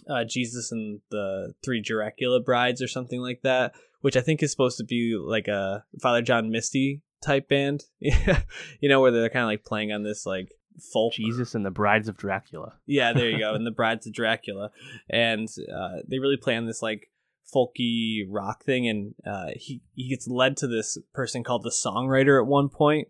[0.09, 4.51] uh, Jesus and the Three Dracula Brides or something like that, which I think is
[4.51, 7.85] supposed to be like a Father John Misty type band.
[7.99, 10.51] you know, where they're kind of like playing on this like
[10.93, 12.73] folk Jesus and the Brides of Dracula.
[12.85, 13.53] yeah, there you go.
[13.61, 14.71] And the Brides of Dracula,
[15.09, 17.10] and uh, they really play on this like
[17.53, 18.87] folky rock thing.
[18.87, 23.07] And uh, he he gets led to this person called the songwriter at one point,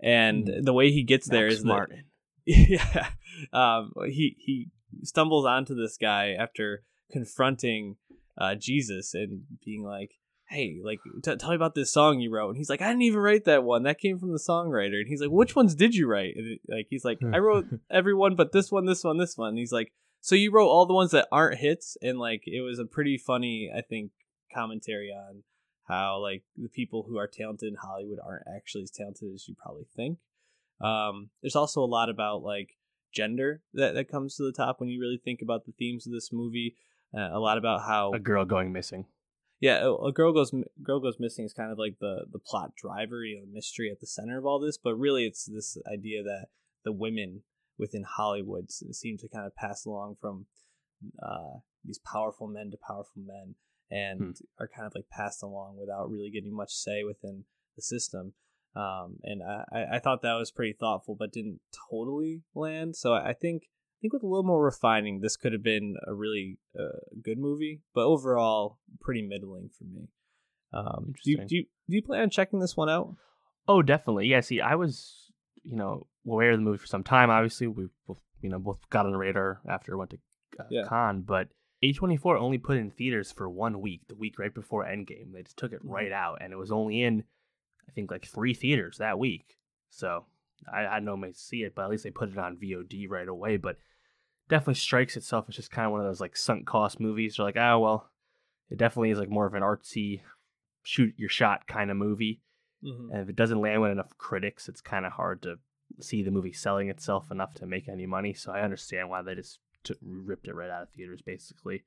[0.00, 0.64] and Hmm.
[0.64, 2.04] the way he gets there Max is that Martin.
[2.46, 3.08] yeah,
[3.52, 4.68] um, he he
[5.02, 6.82] stumbles onto this guy after
[7.12, 7.96] confronting
[8.38, 10.12] uh, Jesus and being like.
[10.52, 12.48] Hey, like, t- tell me about this song you wrote.
[12.48, 13.84] And he's like, I didn't even write that one.
[13.84, 14.98] That came from the songwriter.
[14.98, 16.34] And he's like, which ones did you write?
[16.34, 19.38] And it- like, he's like, I wrote every one but this one, this one, this
[19.38, 19.50] one.
[19.50, 22.60] And he's like, so you wrote all the ones that aren't hits, and like it
[22.60, 24.12] was a pretty funny, I think,
[24.54, 25.42] commentary on
[25.88, 29.54] how like the people who are talented in Hollywood aren't actually as talented as you
[29.60, 30.18] probably think.
[30.80, 32.76] Um, there's also a lot about like
[33.12, 36.12] gender that that comes to the top when you really think about the themes of
[36.12, 36.76] this movie.
[37.12, 39.06] Uh, a lot about how A girl going missing.
[39.58, 42.76] yeah, a, a girl goes girl goes missing is kind of like the the plot
[42.76, 44.78] driver, you know, mystery at the center of all this.
[44.78, 46.46] But really, it's this idea that
[46.84, 47.42] the women
[47.80, 50.46] within Hollywood seem to kind of pass along from
[51.22, 53.54] uh, these powerful men to powerful men,
[53.90, 58.34] and are kind of like passed along without really getting much say within the system.
[58.76, 61.60] Um, and I, I- thought that was pretty thoughtful, but didn't
[61.90, 62.94] totally land.
[62.94, 65.96] So I I think I think with a little more refining, this could have been
[66.06, 67.80] a really uh, good movie.
[67.94, 70.08] But overall, pretty middling for me.
[70.72, 73.16] Um, do you, do you do you plan on checking this one out?
[73.66, 74.26] Oh, definitely.
[74.26, 74.40] Yeah.
[74.40, 75.32] See, I was,
[75.64, 77.30] you know, aware of the movie for some time.
[77.30, 80.18] Obviously, we both, you know, both got on the radar after I went to
[80.58, 80.84] uh, Yeah.
[80.86, 81.22] con.
[81.22, 81.48] But
[81.82, 85.32] A24 only put in theaters for one week, the week right before Endgame.
[85.32, 85.90] They just took it Mhm.
[85.90, 87.24] right out, and it was only in,
[87.88, 89.56] I think, like three theaters that week.
[89.88, 90.26] So
[90.70, 92.56] I, I had no way to see it, but at least they put it on
[92.58, 93.56] VOD right away.
[93.56, 93.76] But
[94.48, 97.38] definitely strikes itself as just kind of one of those like sunk cost movies.
[97.38, 98.10] You're like, oh well,
[98.68, 100.20] it definitely is like more of an artsy,
[100.82, 102.42] shoot your shot kind of movie.
[102.84, 103.12] Mm-hmm.
[103.12, 105.58] And if it doesn't land with enough critics, it's kind of hard to
[106.02, 108.34] see the movie selling itself enough to make any money.
[108.34, 111.84] So I understand why they just t- ripped it right out of theaters, basically.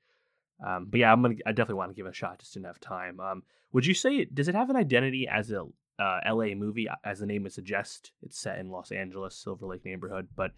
[0.66, 1.36] Um, but yeah, I'm gonna.
[1.45, 2.39] I definitely want to give it a shot.
[2.39, 3.20] Just didn't have time.
[3.20, 5.66] Um, would you say does it have an identity as a
[5.99, 6.55] uh, L.A.
[6.55, 6.88] movie?
[7.03, 10.28] As the name would suggest, it's set in Los Angeles, Silver Lake neighborhood.
[10.36, 10.51] But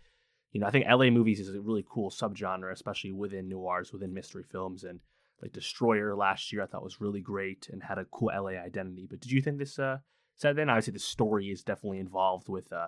[0.51, 1.09] you know, I think L.A.
[1.09, 4.99] movies is a really cool subgenre, especially within noirs, within mystery films, and
[5.41, 9.07] like Destroyer last year, I thought was really great and had a cool LA identity.
[9.09, 9.97] But did you think this uh,
[10.35, 10.69] set then?
[10.69, 12.87] Obviously, the story is definitely involved with uh,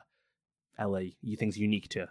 [0.80, 1.12] LA.
[1.22, 2.08] You think's unique to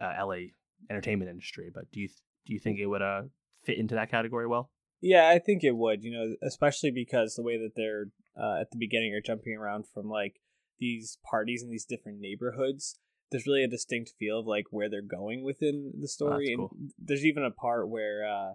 [0.00, 0.50] uh, LA
[0.88, 2.08] entertainment industry, but do you
[2.46, 3.22] do you think it would uh
[3.64, 4.70] fit into that category well?
[5.00, 6.02] Yeah, I think it would.
[6.02, 8.06] You know, especially because the way that they're
[8.40, 10.40] uh, at the beginning are jumping around from like
[10.78, 12.98] these parties in these different neighborhoods.
[13.30, 16.70] There's really a distinct feel of like where they're going within the story, cool.
[16.80, 18.52] and there's even a part where, uh,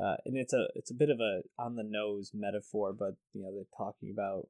[0.00, 3.42] uh, and it's a it's a bit of a on the nose metaphor, but you
[3.42, 4.48] know they're talking about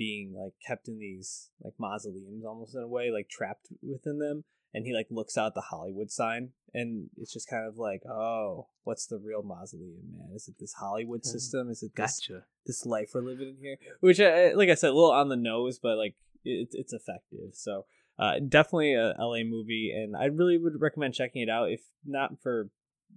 [0.00, 4.44] being like kept in these like mausoleums almost in a way, like trapped within them,
[4.72, 8.68] and he like looks out the Hollywood sign, and it's just kind of like, oh,
[8.84, 10.30] what's the real mausoleum, man?
[10.34, 11.68] Is it this Hollywood system?
[11.68, 12.44] Is it this Gotcha.
[12.64, 13.76] this life we're living in here?
[14.00, 16.14] Which, uh, like I said, a little on the nose, but like
[16.46, 17.50] it, it's effective.
[17.52, 17.84] So
[18.18, 21.70] uh, definitely a LA movie, and I really would recommend checking it out.
[21.70, 22.70] If not for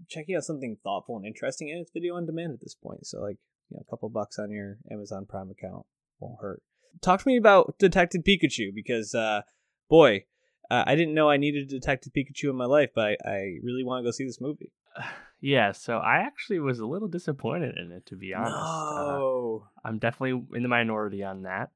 [0.10, 3.08] checking out something thoughtful and interesting, and it's video on demand at this point.
[3.08, 3.38] So like
[3.70, 5.86] you know, a couple bucks on your Amazon Prime account
[6.20, 6.62] won't hurt.
[7.02, 9.42] Talk to me about Detective Pikachu because, uh,
[9.90, 10.26] boy,
[10.70, 13.84] uh, I didn't know I needed Detective Pikachu in my life, but I, I really
[13.84, 14.72] want to go see this movie.
[15.46, 18.56] Yeah, so I actually was a little disappointed in it, to be honest.
[18.56, 19.68] Uh, No.
[19.84, 21.72] I'm definitely in the minority on that.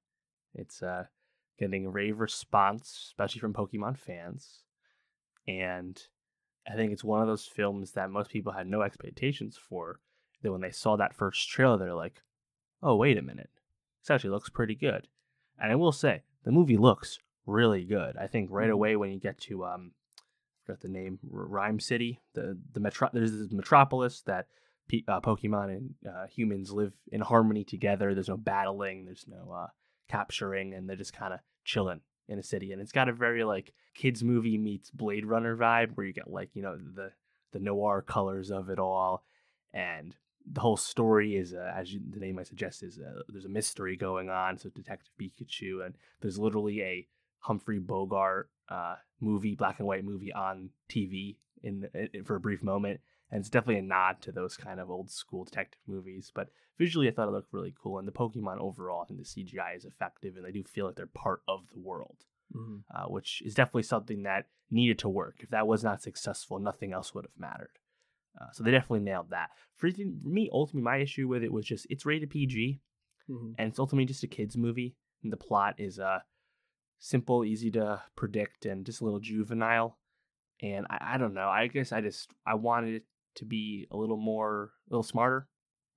[0.55, 1.03] It's uh,
[1.59, 4.63] getting rave response, especially from Pokemon fans.
[5.49, 6.01] And
[6.65, 9.99] I think it's one of those films that most people had no expectations for.
[10.43, 12.21] That when they saw that first trailer, they're like,
[12.81, 13.49] oh, wait a minute.
[14.01, 15.07] This actually looks pretty good.
[15.59, 18.15] And I will say, the movie looks really good.
[18.17, 18.73] I think right Mhm.
[18.73, 20.21] away when you get to, um, I
[20.65, 24.47] forgot the name, R- Ryme City, the, the metro- there's this metropolis that
[24.87, 28.13] P- uh, Pokemon and uh, humans live in harmony together.
[28.13, 29.67] There's no battling, there's no uh,
[30.07, 32.71] capturing, and they're just kind of chilling in a city.
[32.71, 36.29] And it's got a very like kids movie meets Blade Runner vibe, where you get
[36.29, 37.11] like you know the
[37.51, 39.25] the noir colors of it all,
[39.73, 40.15] and
[40.51, 43.49] the whole story is, uh, as you, the name might suggest, is uh, there's a
[43.49, 44.57] mystery going on.
[44.57, 47.07] So Detective Pikachu, and there's literally a
[47.39, 52.61] Humphrey Bogart uh, movie, black and white movie on TV in, in for a brief
[52.61, 56.31] moment and it's definitely a nod to those kind of old school detective movies.
[56.33, 59.25] But visually, I thought it looked really cool, and the Pokemon overall, I think the
[59.25, 62.23] CGI is effective, and they do feel like they're part of the world,
[62.55, 62.83] Mhm.
[62.89, 65.43] uh, which is definitely something that needed to work.
[65.43, 67.79] If that was not successful, nothing else would have mattered.
[68.39, 69.49] Uh, so they definitely nailed that.
[69.75, 69.89] For
[70.23, 72.79] me, ultimately, my issue with it was just it's rated PG,
[73.29, 73.55] Mhm.
[73.57, 76.19] and it's ultimately just a kids movie, and the plot is uh
[76.99, 79.97] simple, easy to predict, and just a little juvenile.
[80.61, 81.47] And I, I don't know.
[81.49, 85.47] I guess I just I wanted it to be a little more, a little smarter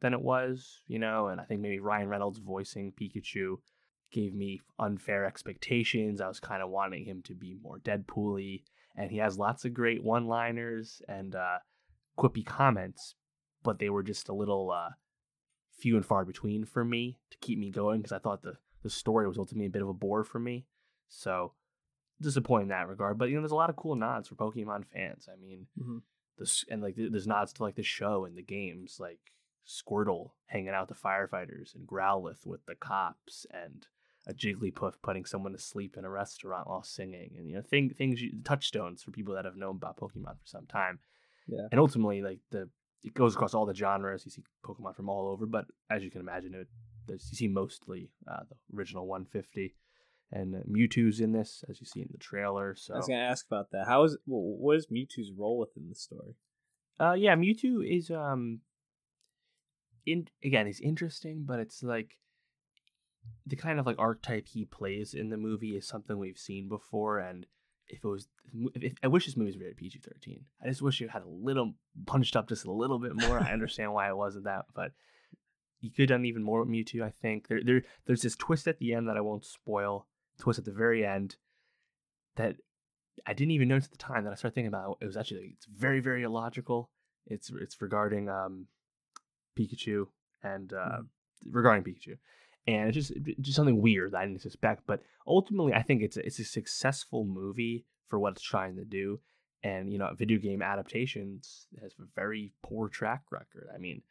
[0.00, 1.28] than it was, you know.
[1.28, 3.56] And I think maybe Ryan Reynolds voicing Pikachu
[4.12, 6.20] gave me unfair expectations.
[6.20, 8.60] I was kind of wanting him to be more Deadpool-y,
[8.96, 11.58] and he has lots of great one-liners and uh,
[12.18, 13.14] quippy comments,
[13.62, 14.90] but they were just a little uh,
[15.78, 18.90] few and far between for me to keep me going because I thought the the
[18.90, 20.64] story was ultimately a bit of a bore for me.
[21.08, 21.52] So
[22.20, 23.18] disappointing in that regard.
[23.18, 25.28] But you know, there's a lot of cool nods for Pokemon fans.
[25.30, 26.02] I mean, Mhm.
[26.38, 29.32] this and like there's nods to like the show and the games, like
[29.66, 33.86] Squirtle hanging out the firefighters and Growlithe with the cops and
[34.26, 37.90] a Jigglypuff putting someone to sleep in a restaurant while singing and you know thing,
[37.90, 41.00] things you, touchstones for people that have known about Pokemon for some time.
[41.50, 41.66] Yeah.
[41.70, 42.68] And ultimately, like the
[43.02, 44.24] it goes across all the genres.
[44.24, 46.68] You see Pokemon from all over, but as you can imagine, it
[47.06, 49.74] there's, you see mostly uh, the original 150,
[50.32, 52.74] and uh, Mewtwo's in this, as you see in the trailer.
[52.76, 53.86] So I was gonna ask about that.
[53.86, 56.36] How is wh- what is Mewtwo's role within the story?
[56.98, 58.60] Uh, yeah, Mewtwo is um,
[60.06, 62.18] in again, he's interesting, but it's like
[63.46, 67.18] the kind of like archetype he plays in the movie is something we've seen before,
[67.18, 67.46] and
[67.90, 68.28] if it was,
[68.74, 70.44] if, if- I wish this movie was rated PG thirteen.
[70.64, 71.74] I just wish it had a little
[72.06, 73.38] punched up just a little bit more.
[73.40, 74.92] I understand why it wasn't that, but
[75.80, 77.02] you could have done even more with Mewtwo.
[77.02, 80.06] I think there, there, there's this twist at the end that I won't spoil.
[80.38, 81.36] Twist at the very end
[82.36, 82.56] that
[83.26, 85.54] I didn't even notice at the time that I started thinking about it was actually
[85.56, 86.90] it's very very illogical.
[87.26, 88.66] It's it's regarding um
[89.58, 90.06] Pikachu
[90.42, 90.98] and uh
[91.50, 92.16] regarding Pikachu.
[92.66, 96.16] And it's just just something weird that I didn't suspect, but ultimately I think it's
[96.16, 99.20] a, it's a successful movie for what it's trying to do.
[99.62, 103.68] And you know, video game adaptations has a very poor track record.
[103.74, 104.02] I mean,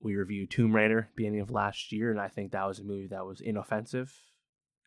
[0.00, 3.08] we reviewed Tomb Raider beginning of last year, and I think that was a movie
[3.08, 4.12] that was inoffensive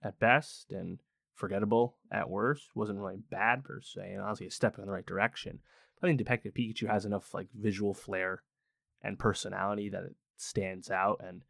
[0.03, 0.99] at best and
[1.33, 2.69] forgettable at worst.
[2.75, 5.59] wasn't really bad per se, and honestly a step in the right direction.
[6.01, 8.43] I think Detective Pikachu has enough like visual flair
[9.03, 11.43] and personality that it stands out and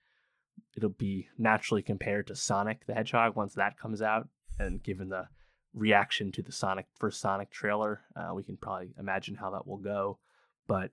[0.75, 4.27] it'll be naturally compared to Sonic the Hedgehog once that comes out
[4.59, 5.27] and given the
[5.73, 9.77] reaction to the Sonic first Sonic trailer, uh, we can probably imagine how that will
[9.77, 10.19] go.
[10.67, 10.91] But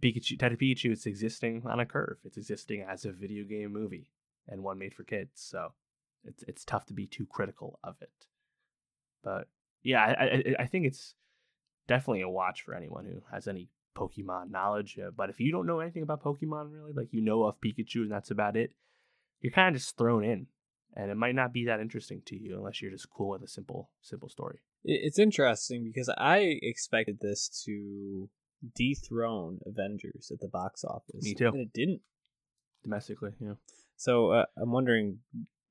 [0.00, 2.18] Pikachu, Detective Pikachu, it's existing on a curve.
[2.24, 4.10] It's existing as a video game movie
[4.46, 5.32] and one made for kids.
[5.34, 5.72] So
[6.24, 8.26] it's it's tough to be too critical of it.
[9.22, 9.48] But
[9.82, 11.14] yeah, I I, I think it's
[11.86, 14.98] definitely a watch for anyone who has any Pokemon knowledge.
[14.98, 18.02] Uh, but if you don't know anything about Pokemon, really, like you know of Pikachu
[18.02, 18.72] and that's about it,
[19.40, 20.46] you're kind of just thrown in,
[20.94, 23.48] and it might not be that interesting to you unless you're just cool with a
[23.48, 24.58] simple simple story.
[24.84, 28.28] It's interesting because I expected this to
[28.76, 31.22] dethrone Avengers at the box office.
[31.22, 31.48] Me too.
[31.48, 32.00] And it didn't.
[32.84, 33.54] Domestically, yeah.
[33.96, 35.18] So uh, I'm wondering,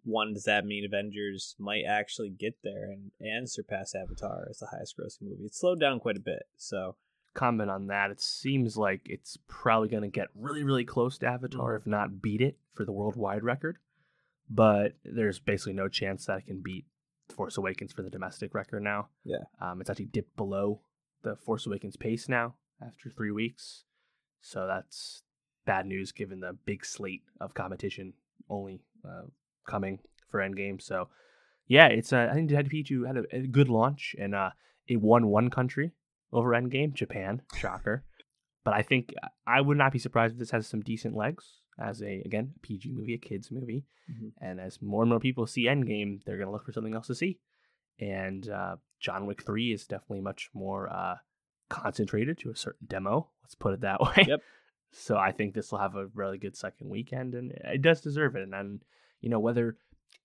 [0.04, 4.68] one, does that mean Avengers might actually get there and, and surpass Avatar as the
[4.68, 5.46] highest grossing movie?
[5.46, 6.44] It slowed down quite a bit.
[6.58, 6.96] So
[7.38, 8.12] comment on that.
[8.12, 11.82] It seems like it's probably going to get really, really close to Avatar, Mhm.
[11.82, 13.78] if not beat it for the worldwide record.
[14.50, 16.86] But there's basically no chance that it can beat
[17.30, 19.10] Force Awakens for the domestic record now.
[19.24, 19.44] Yeah.
[19.60, 20.82] Um, it's actually dipped below
[21.22, 23.84] the Force Awakens pace now after three weeks.
[24.42, 25.24] So that's
[25.66, 28.14] bad news given the big slate of competition
[28.50, 29.24] only uh,
[29.66, 30.82] coming for Endgame.
[30.82, 31.10] So
[31.68, 34.52] yeah, it's uh, I think Detective Pikachu had a, a good launch and uh,
[34.88, 35.92] it won one country
[36.34, 37.42] over Endgame, Japan.
[37.56, 38.04] Shocker.
[38.64, 39.14] But I think
[39.46, 42.92] I would not be surprised if this has some decent legs as a again PG
[42.92, 44.32] movie, a kids movie, Mhm.
[44.42, 47.16] and as more and more people see Endgame, they're gonna look for something else to
[47.16, 47.40] see.
[48.00, 51.16] And uh, John Wick Three is definitely much more uh,
[51.70, 53.30] concentrated to a certain demo.
[53.44, 54.26] Let's put it that way.
[54.28, 54.42] Yep.
[54.92, 58.36] So I think this will have a really good second weekend, and it does deserve
[58.36, 58.44] it.
[58.44, 58.82] And, and
[59.22, 59.78] you know whether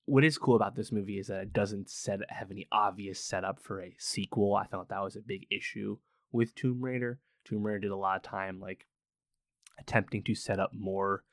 [0.06, 3.60] what is cool about this movie is that it doesn't set have any obvious setup
[3.60, 4.54] for a sequel.
[4.54, 5.98] I thought that was a big issue
[6.32, 7.20] with Tomb Raider.
[7.44, 8.86] Tomb Raider did a lot of time like
[9.78, 11.24] attempting to set up more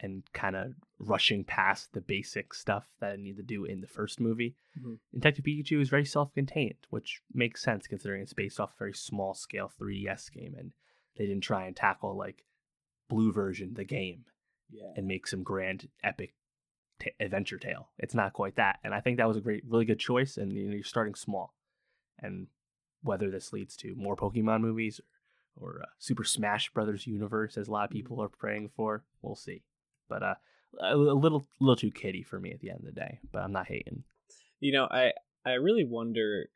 [0.00, 3.86] and kind of rushing past the basic stuff that I need to do in the
[3.86, 4.56] first movie.
[4.78, 4.98] Mhm.
[5.14, 9.34] Detective Pikachu is very self-contained, which makes sense considering it's based off a very small
[9.34, 10.72] scale 3DS game and
[11.16, 12.44] they didn't try and tackle like
[13.08, 14.24] blue version the game
[14.70, 16.34] yeah, and make some grand epic
[17.02, 17.88] t- adventure tale.
[17.98, 20.36] It's not quite that, and I think that was a great, really good choice.
[20.36, 21.54] And you know, you're starting small,
[22.20, 22.46] and
[23.02, 25.00] whether this leads to more Pokemon movies
[25.60, 29.04] or, or uh, Super Smash Brothers universe, as a lot of people are praying for,
[29.22, 29.62] we'll see.
[30.08, 30.34] But uh,
[30.80, 33.18] a, little, little too kiddie for me at the end of the day.
[33.32, 34.04] But I'm not hating.
[34.60, 35.12] you know, I
[35.44, 36.46] I really wonder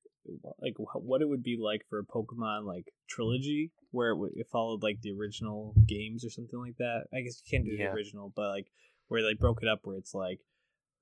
[0.60, 4.46] like what it would be like for a Pokemon like trilogy where it, would, it
[4.50, 7.04] followed like the original games or something like that.
[7.14, 7.90] I guess you can't do Yeah.
[7.90, 8.66] the original, but like
[9.08, 10.40] where they broke it up where it's like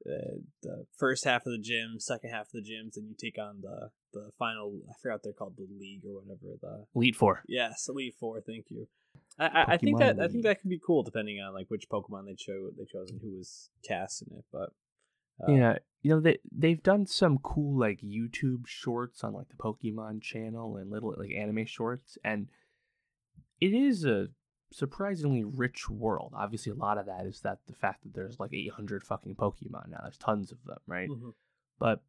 [0.07, 3.39] uh, the first half of the gym, second half of the gyms, and you take
[3.39, 4.81] on the the final.
[4.89, 6.59] I forgot what they're called, the league or whatever.
[6.61, 7.43] The Elite Four.
[7.49, 8.41] yes, Elite Four.
[8.41, 8.87] Thank you.
[9.39, 11.67] I, I, I think Pokemon that I think that could be cool depending on like
[11.69, 14.45] which Pokemon they chose they chose and who was cast in it.
[14.53, 14.73] But
[15.43, 19.57] uh, yeah, you know they they've done some cool like YouTube shorts on like the
[19.57, 22.49] Pokemon channel and little like anime shorts, and
[23.61, 24.29] it is a
[24.75, 26.33] surprisingly rich world.
[26.35, 29.89] Obviously, a lot of that is that the fact that there's like 800 fucking Pokemon
[29.89, 30.01] now.
[30.03, 31.09] There's tons of them, right?
[31.09, 31.33] mhm.
[31.79, 32.03] But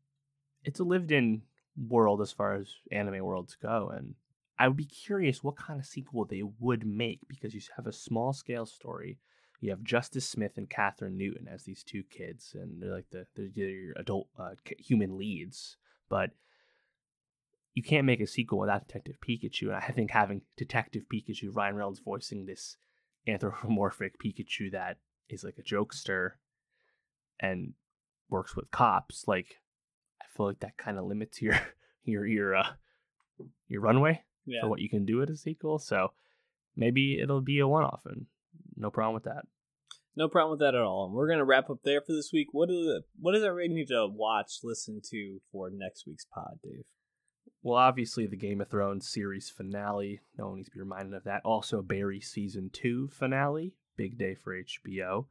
[0.63, 1.43] it's a lived-in
[1.87, 4.15] world as far as anime worlds go, and
[4.57, 7.91] I would be curious what kind of sequel they would make because you have a
[7.91, 9.19] small-scale story.
[9.61, 13.27] You have Justice Smith and Kathryn Newton as these two kids, and they're like the
[13.35, 15.77] they're your adult uh, human leads.
[16.09, 16.31] But
[17.75, 21.75] you can't make a sequel without Detective Pikachu, and I think having Detective Pikachu, Ryan
[21.75, 22.77] Reynolds voicing this
[23.27, 24.97] anthropomorphic Pikachu that
[25.29, 26.31] is like a jokester
[27.39, 27.73] and
[28.29, 29.59] works with cops, like
[30.21, 31.59] I feel like that kind of limits your
[32.05, 32.69] your your uh
[33.67, 34.61] your runway yeah.
[34.61, 35.77] for what you can do at a sequel.
[35.77, 36.13] So
[36.77, 38.25] maybe it'll be a one off and
[38.77, 39.43] no problem with that.
[40.15, 41.07] No problem with that at all.
[41.07, 42.47] And we're gonna wrap up there for this week.
[42.53, 43.01] What is?
[43.19, 46.85] What does everybody need to watch, listen to for next week's pod, Dave?
[47.65, 50.21] Well, obviously the Game of Thrones series finale.
[50.37, 51.41] No one needs to be reminded of that.
[51.43, 53.73] Also, Barry season two finale.
[53.97, 55.25] Big day for HBO.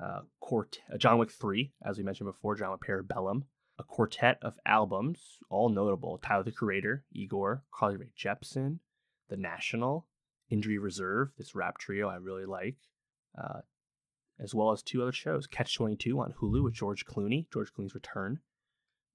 [0.00, 2.54] Uh, Court, uh, John Wick three, as we mentioned before.
[2.54, 3.42] John Wick Parabellum.
[3.78, 6.18] A quartet of albums, all notable.
[6.22, 8.78] Tyler the Creator, Igor, Carly Rae Jepsen,
[9.28, 10.06] The National,
[10.48, 11.32] Injury Reserve.
[11.36, 12.78] This rap trio I really like.
[13.36, 13.60] Uh,
[14.40, 17.70] as well as two other shows: Catch Twenty Two on Hulu with George Clooney, George
[17.74, 18.40] Clooney's return,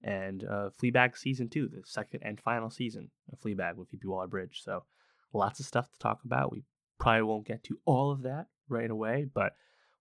[0.04, 4.62] and uh, Fleabag season two, the second and final season of Fleabag with Phoebe Waller-Bridge.
[4.64, 4.84] So
[5.34, 6.52] lots of stuff to talk about.
[6.52, 6.64] We
[7.00, 9.54] probably won't get to all of that right away, but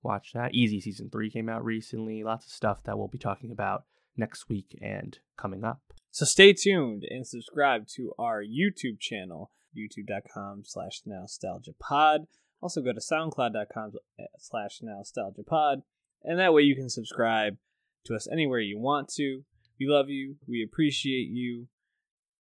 [0.02, 0.54] watch that.
[0.54, 2.22] Easy season three came out recently.
[2.22, 3.84] Lots of stuff that we'll be talking about
[4.16, 5.80] next week and coming up.
[6.10, 12.26] So stay tuned and subscribe to our YouTube channel, youtube.com slash nostalgia pod.
[12.60, 13.92] Also, go to soundcloud.com
[14.38, 15.82] slash nostalgiapod,
[16.22, 17.56] and that way you can subscribe
[18.04, 19.44] to us anywhere you want to.
[19.82, 20.36] We love you.
[20.46, 21.66] We appreciate you.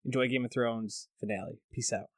[0.05, 1.63] Enjoy Game of Thrones finale.
[1.73, 2.11] Peace out.